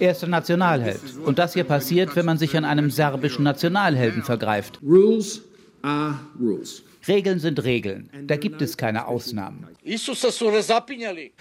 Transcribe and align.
Er 0.00 0.10
ist 0.12 0.22
ein 0.24 0.30
Nationalheld. 0.30 1.00
Und 1.24 1.38
das 1.38 1.54
hier 1.54 1.64
passiert, 1.64 2.14
wenn 2.14 2.26
man 2.26 2.38
sich 2.38 2.56
an 2.56 2.64
einem 2.64 2.90
serbischen 2.90 3.44
Nationalhelden 3.44 4.22
vergreift. 4.22 4.80
Rules 4.82 5.42
are 5.82 6.18
rules. 6.38 6.82
Regeln 7.08 7.38
sind 7.38 7.62
Regeln. 7.62 8.10
Da 8.26 8.36
gibt 8.36 8.60
es 8.60 8.76
keine 8.76 9.06
Ausnahmen. 9.06 9.66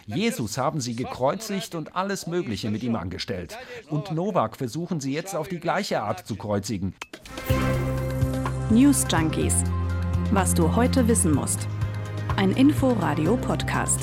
Jesus 0.06 0.58
haben 0.58 0.80
sie 0.80 0.96
gekreuzigt 0.96 1.76
und 1.76 1.96
alles 1.96 2.28
Mögliche 2.28 2.70
mit 2.70 2.84
ihm 2.84 2.96
angestellt. 2.96 3.58
Und 3.90 4.12
Novak 4.12 4.58
versuchen 4.58 5.00
sie 5.00 5.14
jetzt 5.14 5.36
auf 5.36 5.48
die 5.48 5.60
gleiche 5.60 6.02
Art 6.02 6.28
zu 6.28 6.36
kreuzigen. 6.36 6.94
News 8.70 9.06
Junkies. 9.12 9.56
Was 10.32 10.54
du 10.54 10.76
heute 10.76 11.08
wissen 11.08 11.34
musst. 11.34 11.68
Ein 12.36 12.52
Info-Radio-Podcast. 12.52 14.02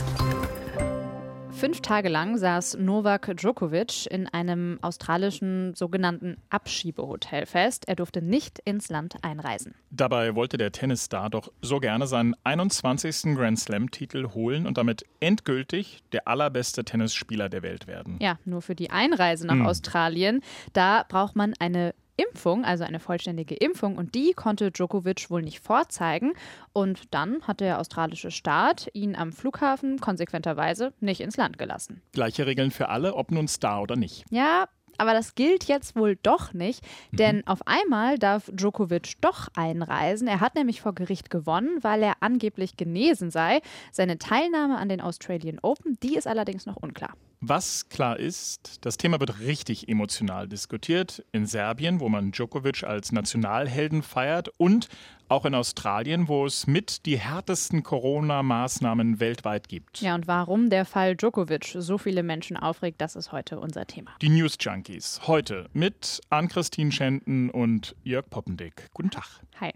Fünf 1.62 1.80
Tage 1.80 2.08
lang 2.08 2.38
saß 2.38 2.78
Novak 2.80 3.36
Djokovic 3.36 4.06
in 4.10 4.26
einem 4.26 4.80
australischen 4.82 5.74
sogenannten 5.77 6.37
Abschiebehotel 6.50 7.46
fest. 7.46 7.84
Er 7.87 7.95
durfte 7.95 8.20
nicht 8.20 8.59
ins 8.64 8.88
Land 8.88 9.14
einreisen. 9.23 9.77
Dabei 9.92 10.34
wollte 10.34 10.56
der 10.56 10.73
Tennisstar 10.73 11.30
doch 11.30 11.52
so 11.60 11.78
gerne 11.78 12.09
seinen 12.09 12.34
21. 12.42 13.37
Grand 13.37 13.60
Slam-Titel 13.60 14.30
holen 14.34 14.66
und 14.66 14.77
damit 14.77 15.06
endgültig 15.20 16.02
der 16.10 16.27
allerbeste 16.27 16.84
Tennisspieler 16.84 17.48
der 17.48 17.62
Welt 17.62 17.87
werden. 17.87 18.18
Ja, 18.20 18.40
nur 18.45 18.60
für 18.60 18.74
die 18.74 18.90
Einreise 18.90 19.46
nach 19.46 19.54
hm. 19.54 19.66
Australien, 19.66 20.40
da 20.73 21.04
braucht 21.09 21.37
man 21.37 21.54
eine 21.60 21.95
Impfung, 22.16 22.65
also 22.65 22.84
eine 22.84 23.01
vollständige 23.01 23.55
Impfung, 23.55 23.97
und 23.97 24.15
die 24.15 24.33
konnte 24.33 24.71
Djokovic 24.71 25.30
wohl 25.30 25.43
nicht 25.43 25.61
vorzeigen. 25.61 26.33
Und 26.73 27.15
dann 27.15 27.43
hat 27.43 27.61
der 27.61 27.80
australische 27.80 28.30
Staat 28.30 28.88
ihn 28.93 29.16
am 29.16 29.33
Flughafen 29.33 30.01
konsequenterweise 30.01 30.93
nicht 31.01 31.21
ins 31.21 31.37
Land 31.37 31.59
gelassen. 31.59 32.02
Gleiche 32.12 32.47
Regeln 32.47 32.71
für 32.71 32.88
alle, 32.88 33.15
ob 33.15 33.30
nun 33.30 33.48
Star 33.48 33.83
oder 33.83 33.97
nicht. 33.97 34.25
Ja, 34.30 34.69
aber 34.98 35.15
das 35.15 35.35
gilt 35.35 35.65
jetzt 35.65 35.97
wohl 35.97 36.16
doch 36.23 36.52
nicht, 36.52 36.85
mhm. 37.10 37.16
denn 37.16 37.37
mhm. 37.37 37.46
auf 37.46 37.66
einmal 37.66 38.19
darf 38.19 38.51
Djokovic 38.52 39.21
doch 39.21 39.49
einreisen. 39.54 40.29
Er 40.29 40.41
hat 40.41 40.54
nämlich 40.54 40.80
vor 40.80 40.95
Gericht 40.95 41.30
gewonnen, 41.30 41.79
weil 41.82 42.02
er 42.02 42.15
angeblich 42.21 42.76
genesen 42.76 43.30
sei. 43.30 43.60
Seine 43.91 44.19
Teilnahme 44.19 44.79
an 44.79 44.88
den 44.88 45.01
Australian 45.01 45.59
Open, 45.63 45.99
die 46.02 46.16
ist 46.16 46.26
allerdings 46.26 46.66
noch 46.66 46.76
unklar. 46.76 47.15
Was 47.45 47.88
klar 47.88 48.21
ist, 48.21 48.87
das 48.87 48.98
Thema 48.98 49.18
wird 49.18 49.40
richtig 49.40 49.88
emotional 49.88 50.46
diskutiert. 50.46 51.24
In 51.32 51.45
Serbien, 51.45 51.98
wo 51.98 52.09
man 52.09 52.30
Djokovic 52.30 52.85
als 52.85 53.10
Nationalhelden 53.10 54.04
feiert 54.04 54.48
und 54.59 54.88
auch 55.26 55.45
in 55.45 55.52
Australien, 55.57 56.29
wo 56.29 56.46
es 56.46 56.68
mit 56.68 57.04
die 57.04 57.18
härtesten 57.18 57.82
Corona-Maßnahmen 57.82 59.18
weltweit 59.18 59.68
gibt. 59.68 60.01
Ja, 60.02 60.15
und 60.15 60.29
warum 60.29 60.70
der 60.70 60.85
Fall 60.85 61.16
Djokovic 61.16 61.74
so 61.76 61.98
viele 61.98 62.23
Menschen 62.23 62.57
aufregt, 62.57 63.01
das 63.01 63.16
ist 63.16 63.32
heute 63.32 63.59
unser 63.59 63.88
Thema. 63.88 64.12
Die 64.20 64.28
News 64.28 64.56
Junkies. 64.60 65.22
Heute 65.26 65.69
mit 65.72 66.20
Ann-Christine 66.31 66.93
Schenten 66.93 67.50
und 67.50 67.97
Jörg 68.04 68.31
Poppendick. 68.31 68.88
Guten 68.94 69.10
Tag. 69.10 69.41
Hi. 69.59 69.72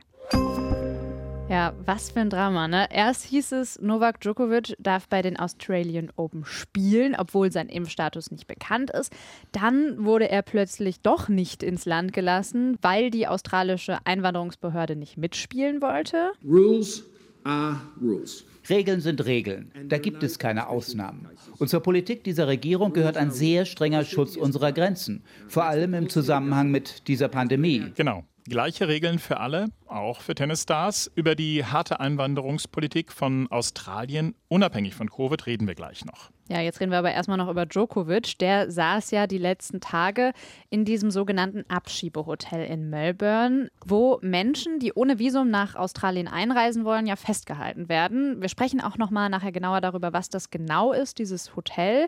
Ja, 1.49 1.75
was 1.85 2.11
für 2.11 2.21
ein 2.21 2.31
Drama, 2.31 2.67
ne? 2.67 2.89
Erst 2.91 3.25
hieß 3.27 3.53
es, 3.53 3.81
Novak 3.81 4.21
Djokovic 4.21 4.75
darf 4.81 5.09
bei 5.09 5.23
den 5.23 5.39
Australian 5.39 6.11
Open 6.17 6.45
spielen, 6.45 7.15
obwohl 7.17 7.53
sein 7.53 7.69
Impfstatus 7.69 8.33
nicht 8.33 8.49
bekannt 8.49 8.91
ist. 8.91 9.13
Dann 9.53 10.05
wurde 10.05 10.29
er 10.29 10.43
plötzlich 10.43 11.03
doch 11.03 11.29
nicht 11.29 11.63
ins 11.63 11.85
Land 11.85 12.13
gelassen, 12.13 12.77
weil 12.83 13.11
die 13.11 13.29
australische 13.29 13.99
Einwanderungsbehörde 14.05 14.97
nicht 14.97 15.19
mitspielen 15.19 15.81
wollte. 15.81 16.33
Rules 16.45 17.05
are 17.45 17.81
rules. 18.03 18.45
Regeln 18.69 19.01
sind 19.01 19.25
Regeln. 19.25 19.71
Da 19.89 19.99
gibt 19.99 20.25
es 20.25 20.41
keine 20.41 20.69
Ausnahmen. 20.69 21.29
Und 21.59 21.69
zur 21.69 21.81
Politik 21.81 22.25
dieser 22.25 22.49
Regierung 22.49 22.93
gehört 22.93 23.17
ein 23.17 23.31
sehr 23.31 23.67
strenger 23.67 24.05
Schutz 24.05 24.35
unserer 24.35 24.73
Grenzen, 24.73 25.23
vor 25.47 25.65
allem 25.67 25.95
im 25.95 26.09
Zusammenhang 26.09 26.73
mit 26.73 27.07
dieser 27.07 27.29
Pandemie. 27.29 27.93
Genau. 27.95 28.25
Gleiche 28.49 28.89
Regeln 28.89 29.19
für 29.19 29.39
alle, 29.39 29.67
auch 29.87 30.21
für 30.21 30.35
Tennisstars. 30.35 31.11
Über 31.15 31.35
die 31.35 31.65
harte 31.65 32.01
Einwanderungspolitik 32.01 33.13
von 33.13 33.51
Australien, 33.51 34.35
unabhängig 34.49 34.95
von 34.95 35.11
Covid, 35.11 35.47
reden 35.47 35.67
wir 35.67 35.75
gleich 35.75 36.05
noch. 36.05 36.31
Ja, 36.49 36.61
jetzt 36.61 36.81
reden 36.81 36.93
wir 36.93 36.99
aber 36.99 37.11
erstmal 37.13 37.39
noch 37.39 37.51
über 37.51 37.67
Djokovic. 37.67 38.39
Der 38.39 38.71
saß 38.71 39.11
ja 39.11 39.27
die 39.27 39.39
letzten 39.39 39.81
Tage 39.81 40.33
in 40.71 40.85
diesem 40.85 41.11
sogenannten 41.11 41.65
Abschiebehotel 41.69 42.65
in 42.65 42.89
Melbourne, 42.89 43.69
wo 43.85 44.19
Menschen, 44.23 44.79
die 44.79 44.93
ohne 44.93 45.19
Visum 45.19 45.51
nach 45.51 45.75
Australien 45.75 46.29
einreisen 46.29 46.85
wollen, 46.85 47.07
ja 47.07 47.17
festgehalten 47.17 47.89
werden. 47.89 48.41
Wir 48.41 48.49
sprechen 48.49 48.81
auch 48.81 48.97
noch 48.97 49.11
mal 49.11 49.29
nachher 49.29 49.51
genauer 49.51 49.81
darüber, 49.81 50.13
was 50.13 50.31
das 50.31 50.51
genau 50.51 50.93
ist, 50.93 51.19
dieses 51.19 51.57
Hotel. 51.57 52.07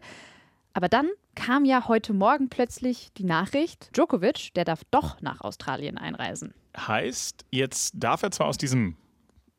Aber 0.78 0.88
dann 0.88 1.08
kam 1.34 1.64
ja 1.64 1.88
heute 1.88 2.12
Morgen 2.12 2.50
plötzlich 2.50 3.08
die 3.14 3.24
Nachricht, 3.24 3.90
Djokovic, 3.96 4.54
der 4.54 4.64
darf 4.64 4.82
doch 4.92 5.20
nach 5.20 5.40
Australien 5.40 5.98
einreisen. 5.98 6.54
Heißt, 6.76 7.44
jetzt 7.50 7.94
darf 7.96 8.22
er 8.22 8.30
zwar 8.30 8.46
aus 8.46 8.58
diesem 8.58 8.96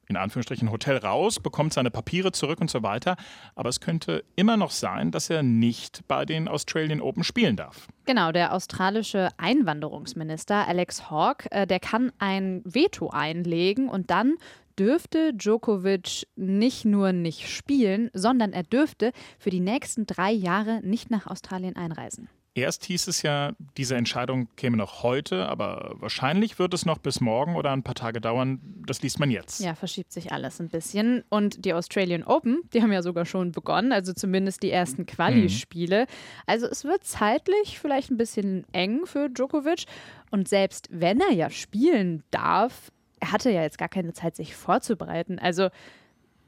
in 0.07 0.15
Anführungsstrichen 0.15 0.71
Hotel 0.71 0.95
raus, 0.97 1.41
bekommt 1.41 1.73
seine 1.73 1.91
Papiere 1.91 2.31
zurück 2.31 2.61
und 2.61 2.71
so 2.71 2.83
weiter. 2.83 3.17
Aber 3.53 3.67
es 3.67 3.81
könnte 3.81 4.23
immer 4.37 4.55
noch 4.55 4.71
sein, 4.71 5.11
dass 5.11 5.29
er 5.29 5.43
nicht 5.43 6.07
bei 6.07 6.23
den 6.23 6.47
Australian 6.47 7.01
Open 7.01 7.25
spielen 7.25 7.57
darf. 7.57 7.87
Genau, 8.05 8.31
der 8.31 8.53
australische 8.53 9.27
Einwanderungsminister 9.37 10.67
Alex 10.67 11.11
Hawke, 11.11 11.51
äh, 11.51 11.67
der 11.67 11.81
kann 11.81 12.13
ein 12.17 12.61
Veto 12.63 13.09
einlegen 13.09 13.89
und 13.89 14.09
dann 14.09 14.37
dürfte 14.79 15.33
Djokovic 15.33 16.25
nicht 16.35 16.85
nur 16.85 17.11
nicht 17.11 17.49
spielen, 17.49 18.09
sondern 18.13 18.53
er 18.53 18.63
dürfte 18.63 19.11
für 19.37 19.49
die 19.49 19.59
nächsten 19.59 20.05
drei 20.05 20.31
Jahre 20.31 20.79
nicht 20.83 21.11
nach 21.11 21.27
Australien 21.27 21.75
einreisen. 21.75 22.29
Erst 22.55 22.85
hieß 22.85 23.07
es 23.07 23.21
ja, 23.21 23.53
diese 23.77 23.95
Entscheidung 23.95 24.49
käme 24.55 24.75
noch 24.75 25.03
heute, 25.03 25.47
aber 25.47 25.93
wahrscheinlich 25.95 26.59
wird 26.59 26.73
es 26.73 26.85
noch 26.85 26.97
bis 26.97 27.21
morgen 27.21 27.55
oder 27.55 27.71
ein 27.71 27.83
paar 27.83 27.95
Tage 27.95 28.19
dauern. 28.19 28.59
Das 28.85 29.01
liest 29.01 29.19
man 29.19 29.29
jetzt. 29.29 29.61
Ja, 29.61 29.75
verschiebt 29.75 30.11
sich 30.11 30.31
alles 30.31 30.59
ein 30.59 30.67
bisschen. 30.67 31.23
Und 31.29 31.63
die 31.63 31.73
Australian 31.73 32.23
Open, 32.23 32.61
die 32.73 32.81
haben 32.81 32.91
ja 32.91 33.03
sogar 33.03 33.25
schon 33.25 33.51
begonnen, 33.51 33.91
also 33.91 34.13
zumindest 34.13 34.63
die 34.63 34.71
ersten 34.71 35.05
Quali-Spiele. 35.05 36.07
Also 36.47 36.65
es 36.65 36.83
wird 36.83 37.03
zeitlich 37.03 37.79
vielleicht 37.79 38.09
ein 38.11 38.17
bisschen 38.17 38.65
eng 38.71 39.05
für 39.05 39.29
Djokovic. 39.29 39.85
Und 40.31 40.47
selbst 40.47 40.87
wenn 40.91 41.21
er 41.21 41.31
ja 41.31 41.49
spielen 41.49 42.23
darf, 42.31 42.91
er 43.19 43.31
hatte 43.31 43.51
ja 43.51 43.61
jetzt 43.61 43.77
gar 43.77 43.89
keine 43.89 44.13
Zeit, 44.13 44.35
sich 44.35 44.55
vorzubereiten. 44.55 45.39
Also 45.39 45.69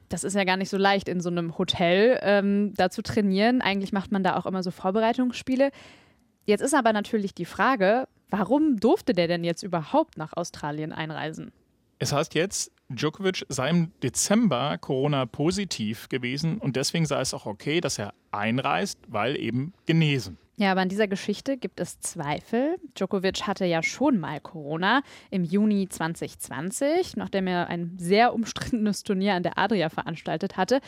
das 0.08 0.24
ist 0.24 0.34
ja 0.34 0.44
gar 0.44 0.56
nicht 0.56 0.68
so 0.68 0.76
leicht 0.76 1.08
in 1.08 1.20
so 1.20 1.30
einem 1.30 1.56
Hotel 1.56 2.18
ähm, 2.22 2.74
da 2.74 2.90
zu 2.90 3.02
trainieren. 3.02 3.62
Eigentlich 3.62 3.92
macht 3.92 4.12
man 4.12 4.22
da 4.22 4.36
auch 4.36 4.46
immer 4.46 4.62
so 4.62 4.70
Vorbereitungsspiele. 4.70 5.70
Jetzt 6.44 6.60
ist 6.60 6.74
aber 6.74 6.92
natürlich 6.92 7.34
die 7.34 7.44
Frage, 7.44 8.08
warum 8.28 8.78
durfte 8.78 9.12
der 9.12 9.28
denn 9.28 9.44
jetzt 9.44 9.62
überhaupt 9.62 10.18
nach 10.18 10.32
Australien 10.34 10.92
einreisen? 10.92 11.52
Es 11.98 12.12
heißt 12.12 12.34
jetzt, 12.34 12.72
Djokovic 12.88 13.46
sei 13.48 13.70
im 13.70 13.92
Dezember 14.02 14.76
Corona-positiv 14.78 16.08
gewesen 16.08 16.58
und 16.58 16.76
deswegen 16.76 17.06
sei 17.06 17.20
es 17.20 17.32
auch 17.32 17.46
okay, 17.46 17.80
dass 17.80 17.98
er 17.98 18.12
einreist, 18.32 18.98
weil 19.08 19.38
eben 19.38 19.72
genesen. 19.86 20.36
Ja, 20.56 20.72
aber 20.72 20.82
an 20.82 20.90
dieser 20.90 21.08
Geschichte 21.08 21.56
gibt 21.56 21.80
es 21.80 22.00
Zweifel. 22.00 22.76
Djokovic 22.94 23.46
hatte 23.46 23.64
ja 23.64 23.82
schon 23.82 24.18
mal 24.20 24.38
Corona 24.38 25.02
im 25.30 25.44
Juni 25.44 25.88
2020, 25.88 27.16
nachdem 27.16 27.46
er 27.46 27.68
ein 27.68 27.96
sehr 27.98 28.34
umstrittenes 28.34 29.02
Turnier 29.02 29.34
an 29.34 29.42
der 29.42 29.56
Adria 29.56 29.88
veranstaltet 29.88 30.58
hatte. 30.58 30.80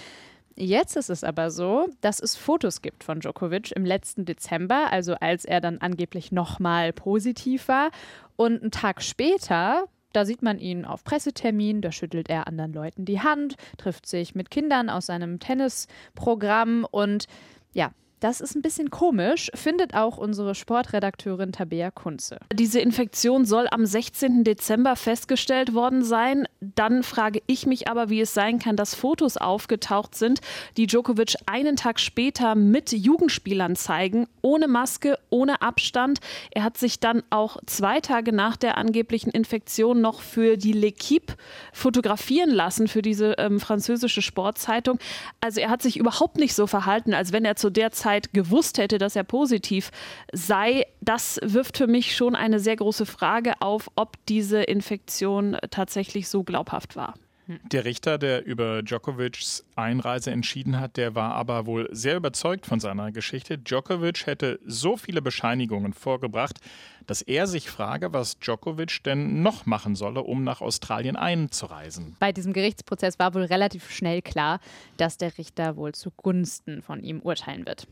Jetzt 0.57 0.97
ist 0.97 1.11
es 1.11 1.25
aber 1.25 1.51
so, 1.51 1.89
dass 2.01 2.21
es 2.21 2.37
Fotos 2.37 2.83
gibt 2.83 3.03
von 3.03 3.21
Djokovic 3.21 3.73
im 3.73 3.85
letzten 3.85 4.25
Dezember, 4.25 4.93
also 4.93 5.15
als 5.15 5.45
er 5.45 5.61
dann 5.61 5.79
angeblich 5.79 6.31
nochmal 6.31 6.93
positiv 6.93 7.67
war. 7.67 7.91
Und 8.37 8.61
einen 8.63 8.71
Tag 8.71 9.03
später, 9.03 9.87
da 10.13 10.25
sieht 10.25 10.43
man 10.43 10.61
ihn 10.61 10.85
auf 10.85 11.03
Pressetermin, 11.03 11.81
da 11.81 11.91
schüttelt 11.91 12.29
er 12.29 12.47
anderen 12.47 12.73
Leuten 12.73 13.05
die 13.05 13.21
Hand, 13.21 13.57
trifft 13.79 14.07
sich 14.07 14.37
mit 14.37 14.51
Kindern 14.51 14.91
aus 14.91 15.07
seinem 15.07 15.41
Tennisprogramm 15.41 16.87
und 16.89 17.27
ja, 17.73 17.91
das 18.25 18.41
ist 18.41 18.57
ein 18.57 18.63
bisschen 18.63 18.89
komisch, 18.89 19.51
findet 19.53 19.93
auch 19.93 20.17
unsere 20.17 20.55
Sportredakteurin 20.55 21.53
Tabea 21.53 21.91
Kunze. 21.91 22.39
Diese 22.55 22.81
Infektion 22.81 23.45
soll 23.45 23.69
am 23.71 23.85
16. 23.85 24.45
Dezember 24.45 24.97
festgestellt 24.97 25.75
worden 25.75 26.03
sein. 26.03 26.49
Dann 26.61 27.03
frage 27.03 27.43
ich 27.47 27.67
mich 27.67 27.87
aber, 27.87 28.09
wie 28.09 28.23
es 28.23 28.33
sein 28.33 28.59
kann, 28.59 28.77
dass 28.77 28.95
Fotos 28.95 29.37
aufgetaucht 29.37 30.15
sind, 30.15 30.41
die 30.79 30.87
Djokovic 30.87 31.35
einen 31.45 31.77
Tag 31.77 32.01
später 32.01 32.55
mit 32.55 32.93
Jugendspielern 32.93 33.77
zeigen, 33.77 34.27
ohne 34.41 34.69
Maske, 34.69 35.19
ohne 35.29 35.61
Abstand. 35.61 36.21
Er 36.51 36.65
hat 36.65 36.79
sich 36.79 37.01
dann 37.01 37.23
auch 37.29 37.59
zwei 37.67 38.01
Tage 38.01 38.33
nach 38.33 38.57
der 38.57 38.79
angeblichen 38.79 39.33
Infektion 39.33 40.01
noch 40.01 40.23
für 40.23 40.57
die 40.57 40.75
L'Equipe 40.75 41.35
fotografieren 41.75 42.51
lassen, 42.51 42.89
für 42.89 43.03
diese 43.03 43.35
ähm, 43.37 43.61
französische 43.61 44.23
Sportzeitung. 44.23 44.99
Also 45.43 45.61
er 45.61 45.69
hat 45.69 45.83
sich 45.83 45.99
überhaupt 45.99 46.39
nicht 46.39 46.55
so 46.55 46.67
verhalten, 46.67 47.13
als 47.13 47.31
wenn 47.31 47.45
er 47.45 47.57
zu 47.57 47.69
der 47.69 47.93
Zeit 47.93 48.14
Zeit 48.15 48.33
gewusst 48.33 48.79
hätte, 48.79 48.99
dass 48.99 49.17
er 49.17 49.25
positiv 49.25 49.91
sei, 50.33 50.87
das 51.01 51.41
wirft 51.43 51.79
für 51.79 51.87
mich 51.87 52.15
schon 52.15 52.35
eine 52.35 52.61
sehr 52.61 52.77
große 52.77 53.07
Frage 53.07 53.55
auf, 53.61 53.91
ob 53.97 54.25
diese 54.27 54.63
Infektion 54.63 55.57
tatsächlich 55.71 56.29
so 56.29 56.45
glaubhaft 56.45 56.97
war. 56.97 57.15
Der 57.47 57.85
Richter, 57.85 58.17
der 58.17 58.47
über 58.47 58.83
Djokovics 58.83 59.67
Einreise 59.77 60.31
entschieden 60.31 60.81
hat, 60.81 60.97
der 60.97 61.15
war 61.15 61.35
aber 61.35 61.67
wohl 61.67 61.89
sehr 61.93 62.17
überzeugt 62.17 62.65
von 62.65 62.81
seiner 62.81 63.13
Geschichte. 63.13 63.59
Djokovic 63.59 64.27
hätte 64.27 64.61
so 64.65 64.97
viele 64.97 65.21
Bescheinigungen 65.21 65.93
vorgebracht, 65.93 66.59
dass 67.07 67.23
er 67.23 67.47
sich 67.47 67.71
frage, 67.71 68.13
was 68.13 68.39
Djokovic 68.39 69.03
denn 69.05 69.43
noch 69.43 69.67
machen 69.67 69.95
solle, 69.95 70.23
um 70.23 70.45
nach 70.45 70.61
Australien 70.61 71.17
einzureisen. 71.17 72.17
Bei 72.21 72.33
diesem 72.33 72.53
Gerichtsprozess 72.53 73.19
war 73.19 73.35
wohl 73.35 73.45
relativ 73.45 73.91
schnell 73.91 74.23
klar, 74.23 74.61
dass 74.97 75.19
der 75.19 75.37
Richter 75.39 75.77
wohl 75.77 75.93
zugunsten 75.93 76.83
von 76.83 77.03
ihm 77.03 77.21
urteilen 77.21 77.67
wird. 77.67 77.87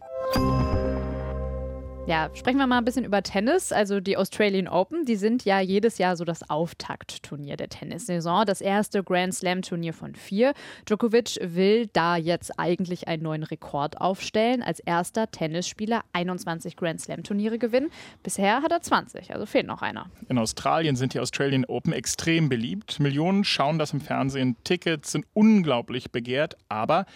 Ja, 2.04 2.28
sprechen 2.34 2.58
wir 2.58 2.66
mal 2.66 2.78
ein 2.78 2.84
bisschen 2.84 3.04
über 3.04 3.22
Tennis. 3.22 3.70
Also 3.70 4.00
die 4.00 4.16
Australian 4.16 4.66
Open, 4.66 5.04
die 5.04 5.14
sind 5.14 5.44
ja 5.44 5.60
jedes 5.60 5.99
Jahr 5.99 6.16
so 6.16 6.25
das 6.25 6.50
Auftaktturnier 6.50 7.56
der 7.56 7.69
Tennissaison. 7.69 8.44
Das 8.44 8.60
erste 8.60 9.04
Grand 9.04 9.32
Slam-Turnier 9.32 9.94
von 9.94 10.16
vier. 10.16 10.52
Djokovic 10.84 11.38
will 11.40 11.87
da 11.93 12.16
jetzt 12.16 12.58
eigentlich 12.58 13.06
einen 13.06 13.22
neuen 13.22 13.44
Rekord 13.44 14.00
aufstellen. 14.00 14.64
Als 14.64 14.81
erster 14.81 15.31
Tennisspieler 15.31 16.02
21 16.12 16.75
Grand 16.76 17.00
Slam-Turniere 17.00 17.60
gewinnen. 17.60 17.93
Bisher 18.25 18.62
hat 18.62 18.72
er 18.72 18.82
20, 18.82 19.32
also 19.32 19.46
fehlt 19.46 19.69
noch 19.69 19.81
einer. 19.81 20.10
In 20.28 20.38
Australien 20.38 20.96
sind 20.96 21.14
die 21.14 21.20
Australian 21.20 21.64
Open 21.66 21.93
extrem 21.93 22.48
beliebt. 22.48 22.98
Millionen 22.98 23.44
schauen 23.44 23.78
das 23.78 23.93
im 23.93 24.00
Fernsehen. 24.00 24.56
Tickets 24.64 25.12
sind 25.12 25.25
unglaublich 25.34 26.10
begehrt, 26.10 26.56
aber 26.69 27.06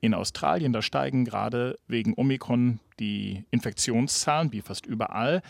in 0.00 0.14
Australien, 0.14 0.72
da 0.72 0.82
steigen 0.82 1.24
gerade 1.24 1.78
wegen 1.86 2.14
Omikron 2.16 2.80
die 3.00 3.44
Infektionszahlen, 3.50 4.52
wie 4.52 4.62
fast 4.62 4.86
überall. 4.86 5.42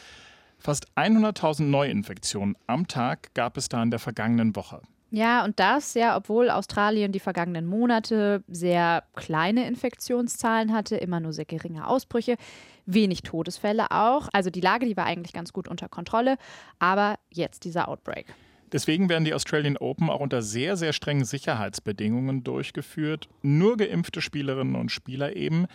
Fast 0.59 0.87
100.000 0.97 1.65
Neuinfektionen 1.65 2.57
am 2.67 2.89
Tag 2.89 3.35
gab 3.35 3.57
es 3.57 3.69
da 3.69 3.83
in 3.83 3.91
der 3.91 4.01
vergangenen 4.01 4.57
Woche. 4.57 4.83
Ja, 5.11 5.45
und 5.45 5.59
das 5.59 5.95
ja, 5.95 6.17
obwohl 6.17 6.51
Australien 6.51 7.13
die 7.13 7.21
vergangenen 7.21 7.67
Monate 7.67 8.43
sehr 8.47 9.05
kleine 9.15 9.67
Infektionszahlen 9.67 10.73
hatte, 10.73 10.97
immer 10.97 11.19
nur 11.21 11.33
sehr 11.33 11.47
geringe 11.47 11.87
Ausbrüche, 11.87 12.37
wenig 12.85 13.23
Todesfälle 13.23 13.91
auch. 13.91 14.29
Also 14.33 14.51
die 14.51 14.61
Lage, 14.61 14.85
die 14.85 14.97
war 14.97 15.07
eigentlich 15.07 15.33
ganz 15.33 15.53
gut 15.53 15.67
unter 15.67 15.89
Kontrolle, 15.89 16.37
aber 16.79 17.19
jetzt 17.31 17.65
dieser 17.65 17.89
Outbreak. 17.89 18.27
Deswegen 18.73 19.09
werden 19.09 19.25
die 19.25 19.35
Australian 19.35 19.77
Open 19.77 20.11
auch 20.11 20.21
unter 20.21 20.43
sehr, 20.43 20.77
sehr 20.77 20.93
strengen 20.93 21.25
Sicherheitsbedingungen 21.25 22.45
durchgeführt. 22.45 23.29
Nur 23.43 23.77
geimpfte 23.77 24.21
Spielerinnen 24.21 24.77
und 24.77 24.91
Spieler 24.91 25.37
eben. 25.37 25.67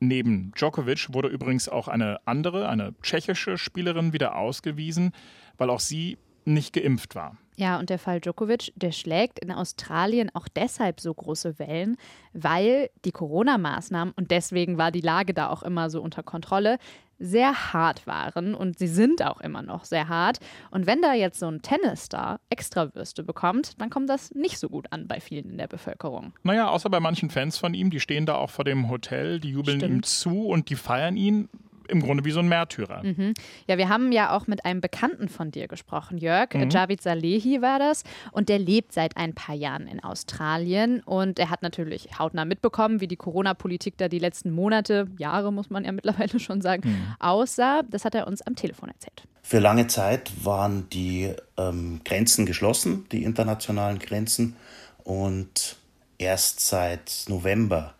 Neben 0.00 0.52
Djokovic 0.56 1.12
wurde 1.12 1.28
übrigens 1.28 1.68
auch 1.68 1.86
eine 1.86 2.18
andere, 2.26 2.68
eine 2.68 2.94
tschechische 3.02 3.56
Spielerin 3.56 4.12
wieder 4.12 4.36
ausgewiesen, 4.36 5.12
weil 5.58 5.70
auch 5.70 5.80
sie 5.80 6.18
nicht 6.44 6.72
geimpft 6.72 7.14
war. 7.14 7.36
Ja, 7.56 7.78
und 7.78 7.90
der 7.90 7.98
Fall 7.98 8.20
Djokovic, 8.20 8.72
der 8.74 8.92
schlägt 8.92 9.38
in 9.38 9.52
Australien 9.52 10.30
auch 10.34 10.48
deshalb 10.48 11.00
so 11.00 11.12
große 11.12 11.58
Wellen, 11.58 11.96
weil 12.32 12.90
die 13.04 13.12
Corona-Maßnahmen, 13.12 14.14
und 14.16 14.30
deswegen 14.30 14.78
war 14.78 14.90
die 14.90 15.02
Lage 15.02 15.34
da 15.34 15.50
auch 15.50 15.62
immer 15.62 15.90
so 15.90 16.02
unter 16.02 16.22
Kontrolle, 16.22 16.78
sehr 17.22 17.72
hart 17.72 18.06
waren 18.06 18.54
und 18.54 18.78
sie 18.78 18.88
sind 18.88 19.22
auch 19.22 19.40
immer 19.40 19.62
noch 19.62 19.84
sehr 19.84 20.08
hart. 20.08 20.38
Und 20.70 20.86
wenn 20.86 21.00
da 21.00 21.14
jetzt 21.14 21.38
so 21.38 21.46
ein 21.46 21.62
Tennisstar 21.62 22.40
Extrawürste 22.50 23.22
bekommt, 23.22 23.80
dann 23.80 23.90
kommt 23.90 24.10
das 24.10 24.34
nicht 24.34 24.58
so 24.58 24.68
gut 24.68 24.86
an 24.90 25.06
bei 25.06 25.20
vielen 25.20 25.50
in 25.50 25.58
der 25.58 25.68
Bevölkerung. 25.68 26.32
Naja, 26.42 26.68
außer 26.68 26.90
bei 26.90 27.00
manchen 27.00 27.30
Fans 27.30 27.58
von 27.58 27.74
ihm, 27.74 27.90
die 27.90 28.00
stehen 28.00 28.26
da 28.26 28.34
auch 28.34 28.50
vor 28.50 28.64
dem 28.64 28.90
Hotel, 28.90 29.40
die 29.40 29.50
jubeln 29.50 29.78
Stimmt. 29.78 29.94
ihm 29.94 30.02
zu 30.02 30.46
und 30.46 30.68
die 30.68 30.76
feiern 30.76 31.16
ihn 31.16 31.48
im 31.88 32.02
Grunde 32.02 32.24
wie 32.24 32.30
so 32.30 32.40
ein 32.40 32.48
Märtyrer. 32.48 33.02
Mhm. 33.02 33.34
Ja, 33.66 33.78
wir 33.78 33.88
haben 33.88 34.12
ja 34.12 34.36
auch 34.36 34.46
mit 34.46 34.64
einem 34.64 34.80
Bekannten 34.80 35.28
von 35.28 35.50
dir 35.50 35.68
gesprochen, 35.68 36.18
Jörg. 36.18 36.54
Mhm. 36.54 36.70
Javid 36.70 37.02
Salehi 37.02 37.62
war 37.62 37.78
das. 37.78 38.04
Und 38.30 38.48
der 38.48 38.58
lebt 38.58 38.92
seit 38.92 39.16
ein 39.16 39.34
paar 39.34 39.54
Jahren 39.54 39.86
in 39.86 40.02
Australien. 40.02 41.00
Und 41.00 41.38
er 41.38 41.50
hat 41.50 41.62
natürlich 41.62 42.18
hautnah 42.18 42.44
mitbekommen, 42.44 43.00
wie 43.00 43.08
die 43.08 43.16
Corona-Politik 43.16 43.96
da 43.96 44.08
die 44.08 44.18
letzten 44.18 44.50
Monate, 44.50 45.08
Jahre 45.18 45.52
muss 45.52 45.70
man 45.70 45.84
ja 45.84 45.92
mittlerweile 45.92 46.38
schon 46.38 46.60
sagen, 46.60 46.88
mhm. 46.88 47.14
aussah. 47.18 47.82
Das 47.82 48.04
hat 48.04 48.14
er 48.14 48.26
uns 48.26 48.42
am 48.42 48.56
Telefon 48.56 48.88
erzählt. 48.88 49.22
Für 49.42 49.58
lange 49.58 49.88
Zeit 49.88 50.30
waren 50.44 50.88
die 50.90 51.32
ähm, 51.56 52.00
Grenzen 52.04 52.46
geschlossen, 52.46 53.06
die 53.10 53.24
internationalen 53.24 53.98
Grenzen. 53.98 54.56
Und 55.04 55.76
erst 56.18 56.60
seit 56.60 57.24
November 57.28 57.94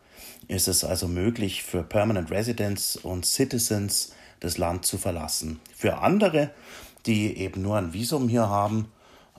ist 0.52 0.68
es 0.68 0.84
also 0.84 1.08
möglich 1.08 1.62
für 1.62 1.82
Permanent 1.82 2.30
Residents 2.30 2.96
und 2.96 3.24
Citizens 3.24 4.12
das 4.40 4.58
Land 4.58 4.84
zu 4.84 4.98
verlassen. 4.98 5.60
Für 5.74 5.98
andere, 5.98 6.50
die 7.06 7.36
eben 7.38 7.62
nur 7.62 7.78
ein 7.78 7.92
Visum 7.92 8.28
hier 8.28 8.48
haben, 8.48 8.88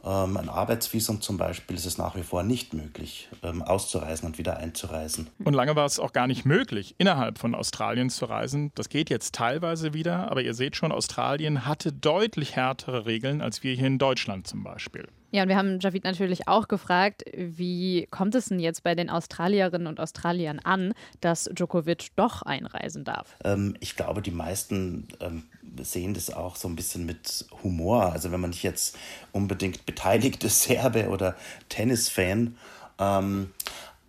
ähm, 0.04 0.38
ein 0.38 0.50
Arbeitsvisum 0.50 1.22
zum 1.22 1.38
Beispiel, 1.38 1.76
ist 1.76 1.86
es 1.86 1.98
nach 1.98 2.16
wie 2.16 2.24
vor 2.24 2.44
nicht 2.44 2.74
möglich, 2.74 3.30
ähm, 3.42 3.62
auszureisen 3.62 4.28
und 4.28 4.38
wieder 4.38 4.58
einzureisen. 4.58 5.30
Und 5.44 5.54
lange 5.54 5.76
war 5.76 5.86
es 5.86 6.00
auch 6.00 6.14
gar 6.14 6.28
nicht 6.28 6.46
möglich, 6.46 6.96
innerhalb 6.98 7.38
von 7.38 7.56
Australien 7.56 8.10
zu 8.10 8.26
reisen. 8.26 8.72
Das 8.76 8.90
geht 8.90 9.10
jetzt 9.10 9.36
teilweise 9.36 9.94
wieder, 9.94 10.32
aber 10.32 10.42
ihr 10.42 10.54
seht 10.54 10.76
schon, 10.76 10.92
Australien 10.92 11.66
hatte 11.66 11.94
deutlich 11.94 12.56
härtere 12.56 13.06
Regeln 13.06 13.42
als 13.42 13.64
wir 13.64 13.76
hier 13.76 13.88
in 13.88 14.00
Deutschland 14.00 14.48
zum 14.48 14.64
Beispiel. 14.64 15.08
Ja, 15.34 15.42
und 15.42 15.50
wir 15.50 15.58
haben 15.58 15.80
Javid 15.80 16.04
natürlich 16.04 16.48
auch 16.48 16.68
gefragt, 16.68 17.24
wie 17.36 18.06
kommt 18.12 18.36
es 18.36 18.46
denn 18.46 18.60
jetzt 18.60 18.84
bei 18.84 18.94
den 18.94 19.10
Australierinnen 19.10 19.88
und 19.88 20.00
Australiern 20.00 20.60
an, 20.60 20.94
dass 21.22 21.46
Djokovic 21.46 22.10
doch 22.16 22.44
einreisen 22.44 23.04
darf? 23.04 23.36
Ähm, 23.44 23.76
ich 23.80 23.96
glaube, 23.96 24.22
die 24.22 24.30
meisten 24.30 25.08
ähm, 25.22 25.46
sehen 25.82 26.14
das 26.14 26.32
auch 26.32 26.56
so 26.56 26.68
ein 26.68 26.76
bisschen 26.76 27.08
mit 27.08 27.48
Humor. 27.64 28.12
Also 28.14 28.32
wenn 28.32 28.42
man 28.42 28.52
nicht 28.52 28.62
jetzt 28.62 28.96
unbedingt 29.32 29.88
beteiligt 29.88 30.44
ist, 30.44 30.62
Serbe 30.66 31.10
oder 31.10 31.36
Tennisfan. 31.68 32.56
Ähm, 33.00 33.50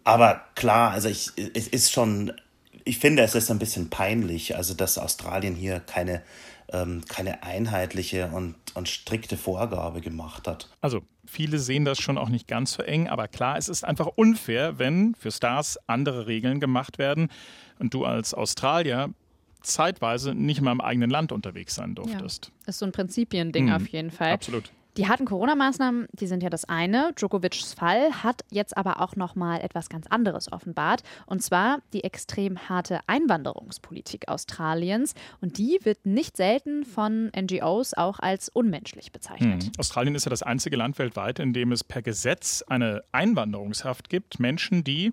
aber 0.04 0.42
klar, 0.54 0.90
also 0.90 1.08
ich, 1.08 1.30
es 1.54 1.68
ist 1.68 1.90
schon, 1.90 2.34
ich 2.84 2.98
finde, 2.98 3.22
es 3.22 3.34
ist 3.34 3.50
ein 3.50 3.58
bisschen 3.58 3.88
peinlich, 3.88 4.56
also 4.56 4.74
dass 4.74 4.98
Australien 4.98 5.54
hier 5.54 5.80
keine 5.80 6.20
keine 7.08 7.42
einheitliche 7.42 8.28
und, 8.28 8.56
und 8.74 8.88
strikte 8.88 9.36
Vorgabe 9.36 10.00
gemacht 10.00 10.48
hat. 10.48 10.68
Also 10.80 11.02
viele 11.26 11.58
sehen 11.58 11.84
das 11.84 11.98
schon 11.98 12.18
auch 12.18 12.28
nicht 12.28 12.48
ganz 12.48 12.72
so 12.72 12.82
eng, 12.82 13.08
aber 13.08 13.28
klar, 13.28 13.56
es 13.58 13.68
ist 13.68 13.84
einfach 13.84 14.06
unfair, 14.06 14.78
wenn 14.78 15.14
für 15.14 15.30
Stars 15.30 15.78
andere 15.86 16.26
Regeln 16.26 16.60
gemacht 16.60 16.98
werden 16.98 17.28
und 17.78 17.94
du 17.94 18.04
als 18.04 18.34
Australier 18.34 19.10
zeitweise 19.62 20.34
nicht 20.34 20.60
mal 20.60 20.72
im 20.72 20.80
eigenen 20.80 21.10
Land 21.10 21.32
unterwegs 21.32 21.74
sein 21.74 21.94
durftest. 21.94 22.52
Ja, 22.62 22.68
ist 22.68 22.78
so 22.78 22.86
ein 22.86 22.92
Prinzipiending 22.92 23.66
mhm. 23.66 23.72
auf 23.72 23.88
jeden 23.88 24.10
Fall. 24.10 24.32
Absolut. 24.32 24.70
Die 24.96 25.08
harten 25.08 25.24
Corona-Maßnahmen, 25.24 26.06
die 26.12 26.26
sind 26.28 26.42
ja 26.42 26.50
das 26.50 26.66
eine. 26.66 27.12
Djokovic's 27.16 27.74
Fall 27.74 28.12
hat 28.22 28.44
jetzt 28.50 28.76
aber 28.76 29.00
auch 29.00 29.16
noch 29.16 29.34
mal 29.34 29.60
etwas 29.60 29.88
ganz 29.88 30.06
anderes 30.06 30.52
offenbart, 30.52 31.02
und 31.26 31.42
zwar 31.42 31.78
die 31.92 32.04
extrem 32.04 32.68
harte 32.68 33.00
Einwanderungspolitik 33.08 34.28
Australiens. 34.28 35.14
Und 35.40 35.58
die 35.58 35.80
wird 35.82 36.06
nicht 36.06 36.36
selten 36.36 36.84
von 36.84 37.32
NGOs 37.36 37.94
auch 37.94 38.20
als 38.20 38.48
unmenschlich 38.48 39.10
bezeichnet. 39.10 39.64
Hm. 39.64 39.72
Australien 39.78 40.14
ist 40.14 40.26
ja 40.26 40.30
das 40.30 40.44
einzige 40.44 40.76
Land 40.76 40.98
weltweit, 40.98 41.40
in 41.40 41.52
dem 41.52 41.72
es 41.72 41.82
per 41.82 42.02
Gesetz 42.02 42.62
eine 42.66 43.02
Einwanderungshaft 43.10 44.08
gibt. 44.08 44.38
Menschen, 44.38 44.84
die 44.84 45.12